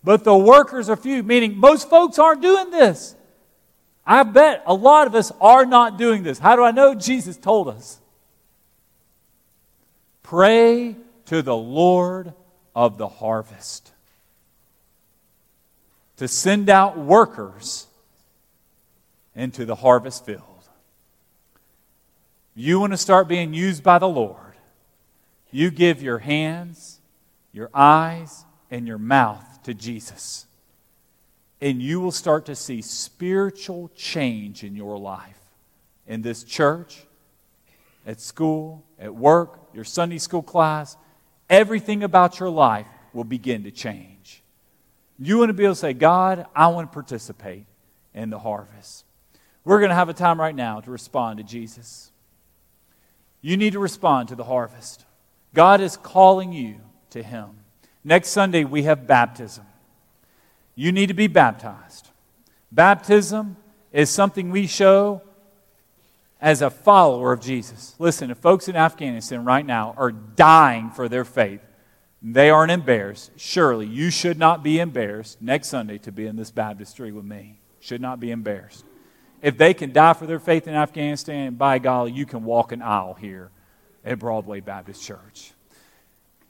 but 0.05 0.23
the 0.23 0.37
workers 0.37 0.89
are 0.89 0.95
few, 0.95 1.21
meaning 1.21 1.57
most 1.57 1.89
folks 1.89 2.17
aren't 2.17 2.41
doing 2.41 2.71
this. 2.71 3.13
I 4.05 4.23
bet 4.23 4.63
a 4.65 4.73
lot 4.73 5.07
of 5.07 5.15
us 5.15 5.33
are 5.41 5.65
not 5.65 5.97
doing 5.97 6.23
this. 6.23 6.39
How 6.39 6.55
do 6.55 6.63
I 6.63 6.71
know? 6.71 6.95
Jesus 6.95 7.35
told 7.35 7.67
us. 7.67 7.99
Pray 10.23 10.95
to 11.25 11.41
the 11.41 11.57
Lord 11.57 12.33
of 12.73 12.97
the 12.97 13.09
harvest 13.09 13.91
to 16.15 16.27
send 16.29 16.69
out 16.69 16.97
workers 16.97 17.85
into 19.35 19.65
the 19.65 19.75
harvest 19.75 20.25
field. 20.25 20.56
You 22.59 22.79
want 22.79 22.91
to 22.91 22.97
start 22.97 23.27
being 23.27 23.53
used 23.53 23.83
by 23.83 23.99
the 23.99 24.09
Lord. 24.09 24.55
You 25.51 25.69
give 25.69 26.01
your 26.01 26.17
hands, 26.17 26.99
your 27.53 27.69
eyes, 27.71 28.45
and 28.71 28.87
your 28.87 28.97
mouth 28.97 29.61
to 29.65 29.75
Jesus. 29.75 30.47
And 31.61 31.83
you 31.83 31.99
will 31.99 32.11
start 32.11 32.47
to 32.47 32.55
see 32.55 32.81
spiritual 32.81 33.91
change 33.95 34.63
in 34.63 34.75
your 34.75 34.97
life. 34.97 35.37
In 36.07 36.23
this 36.23 36.43
church, 36.43 37.05
at 38.07 38.19
school, 38.19 38.83
at 38.97 39.13
work, 39.13 39.59
your 39.71 39.83
Sunday 39.83 40.17
school 40.17 40.41
class, 40.41 40.97
everything 41.51 42.01
about 42.01 42.39
your 42.39 42.49
life 42.49 42.87
will 43.13 43.23
begin 43.23 43.65
to 43.65 43.71
change. 43.71 44.41
You 45.19 45.37
want 45.37 45.49
to 45.49 45.53
be 45.53 45.65
able 45.65 45.75
to 45.75 45.79
say, 45.79 45.93
God, 45.93 46.47
I 46.55 46.69
want 46.69 46.89
to 46.89 46.93
participate 46.93 47.67
in 48.15 48.31
the 48.31 48.39
harvest. 48.39 49.05
We're 49.63 49.77
going 49.77 49.89
to 49.89 49.95
have 49.95 50.09
a 50.09 50.13
time 50.13 50.39
right 50.39 50.55
now 50.55 50.79
to 50.79 50.89
respond 50.89 51.37
to 51.37 51.43
Jesus. 51.43 52.09
You 53.41 53.57
need 53.57 53.73
to 53.73 53.79
respond 53.79 54.29
to 54.29 54.35
the 54.35 54.43
harvest. 54.43 55.05
God 55.53 55.81
is 55.81 55.97
calling 55.97 56.53
you 56.53 56.77
to 57.11 57.23
Him. 57.23 57.49
Next 58.03 58.29
Sunday, 58.29 58.63
we 58.63 58.83
have 58.83 59.07
baptism. 59.07 59.65
You 60.75 60.91
need 60.91 61.07
to 61.07 61.13
be 61.13 61.27
baptized. 61.27 62.09
Baptism 62.71 63.57
is 63.91 64.09
something 64.09 64.51
we 64.51 64.67
show 64.67 65.21
as 66.39 66.61
a 66.61 66.69
follower 66.69 67.33
of 67.33 67.41
Jesus. 67.41 67.95
Listen, 67.97 68.29
if 68.29 68.37
folks 68.37 68.67
in 68.67 68.75
Afghanistan 68.75 69.43
right 69.43 69.65
now 69.65 69.95
are 69.97 70.11
dying 70.11 70.91
for 70.91 71.09
their 71.09 71.25
faith, 71.25 71.61
they 72.21 72.49
aren't 72.49 72.71
embarrassed. 72.71 73.31
Surely 73.37 73.85
you 73.85 74.09
should 74.09 74.37
not 74.37 74.63
be 74.63 74.79
embarrassed 74.79 75.41
next 75.41 75.69
Sunday 75.69 75.97
to 75.99 76.11
be 76.11 76.27
in 76.27 76.35
this 76.35 76.51
baptistry 76.51 77.11
with 77.11 77.25
me. 77.25 77.59
Should 77.79 78.01
not 78.01 78.19
be 78.19 78.31
embarrassed. 78.31 78.85
If 79.41 79.57
they 79.57 79.73
can 79.73 79.91
die 79.93 80.13
for 80.13 80.25
their 80.25 80.39
faith 80.39 80.67
in 80.67 80.73
Afghanistan, 80.73 81.55
by 81.55 81.79
golly, 81.79 82.11
you 82.11 82.25
can 82.25 82.43
walk 82.43 82.71
an 82.71 82.81
aisle 82.81 83.13
here 83.13 83.51
at 84.03 84.19
Broadway 84.19 84.61
Baptist 84.61 85.03
Church. 85.03 85.53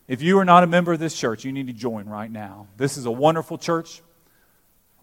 If 0.07 0.21
you 0.21 0.39
are 0.39 0.45
not 0.45 0.63
a 0.63 0.67
member 0.67 0.93
of 0.93 0.99
this 0.99 1.17
church, 1.17 1.43
you 1.43 1.51
need 1.51 1.67
to 1.67 1.73
join 1.73 2.07
right 2.07 2.31
now. 2.31 2.67
This 2.77 2.97
is 2.97 3.05
a 3.05 3.11
wonderful 3.11 3.57
church, 3.57 4.01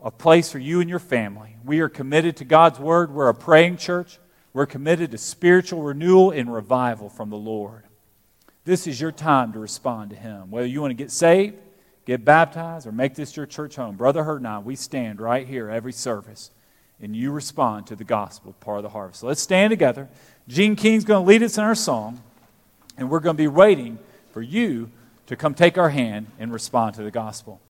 a 0.03 0.11
place 0.11 0.51
for 0.51 0.59
you 0.59 0.81
and 0.81 0.88
your 0.88 0.99
family. 0.99 1.57
We 1.62 1.81
are 1.81 1.90
committed 1.90 2.37
to 2.38 2.44
God's 2.44 2.79
Word. 2.79 3.12
We're 3.12 3.29
a 3.29 3.35
praying 3.35 3.77
church. 3.77 4.18
We're 4.55 4.66
committed 4.66 5.11
to 5.11 5.18
spiritual 5.18 5.83
renewal 5.83 6.31
and 6.31 6.51
revival 6.51 7.11
from 7.11 7.29
the 7.29 7.37
Lord. 7.37 7.83
This 8.64 8.87
is 8.87 8.99
your 8.99 9.12
time 9.12 9.53
to 9.53 9.59
respond 9.59 10.11
to 10.11 10.16
Him. 10.16 10.51
Whether 10.51 10.68
you 10.68 10.81
want 10.81 10.92
to 10.92 10.94
get 10.94 11.11
saved, 11.11 11.57
get 12.07 12.25
baptized, 12.25 12.87
or 12.87 12.92
make 12.92 13.14
this 13.14 13.37
your 13.37 13.47
church 13.47 13.77
home, 13.77 13.97
Brother 13.97 14.25
Hurt 14.25 14.38
and 14.38 14.49
I, 14.49 14.59
we 14.61 14.75
stand 14.75 15.20
right 15.20 15.47
here 15.47 15.68
every 15.68 15.92
service, 15.92 16.51
and 17.00 17.14
you 17.14 17.30
respond 17.30 17.87
to 17.88 17.96
the 17.96 18.04
gospel, 18.04 18.54
part 18.61 18.78
of 18.78 18.83
the 18.83 18.88
harvest. 18.90 19.20
So 19.20 19.26
let's 19.26 19.42
stand 19.42 19.70
together. 19.70 20.09
Gene 20.48 20.76
King's 20.76 21.04
going 21.04 21.24
to 21.24 21.28
lead 21.28 21.42
us 21.42 21.59
in 21.59 21.64
our 21.64 21.74
song, 21.74 22.22
and 22.96 23.11
we're 23.11 23.20
going 23.20 23.37
to 23.37 23.42
be 23.42 23.48
waiting 23.48 23.98
for 24.33 24.42
you 24.42 24.90
to 25.26 25.37
come 25.37 25.54
take 25.54 25.78
our 25.78 25.90
hand 25.90 26.26
and 26.38 26.52
respond 26.52 26.94
to 26.96 27.02
the 27.02 27.11
gospel. 27.11 27.61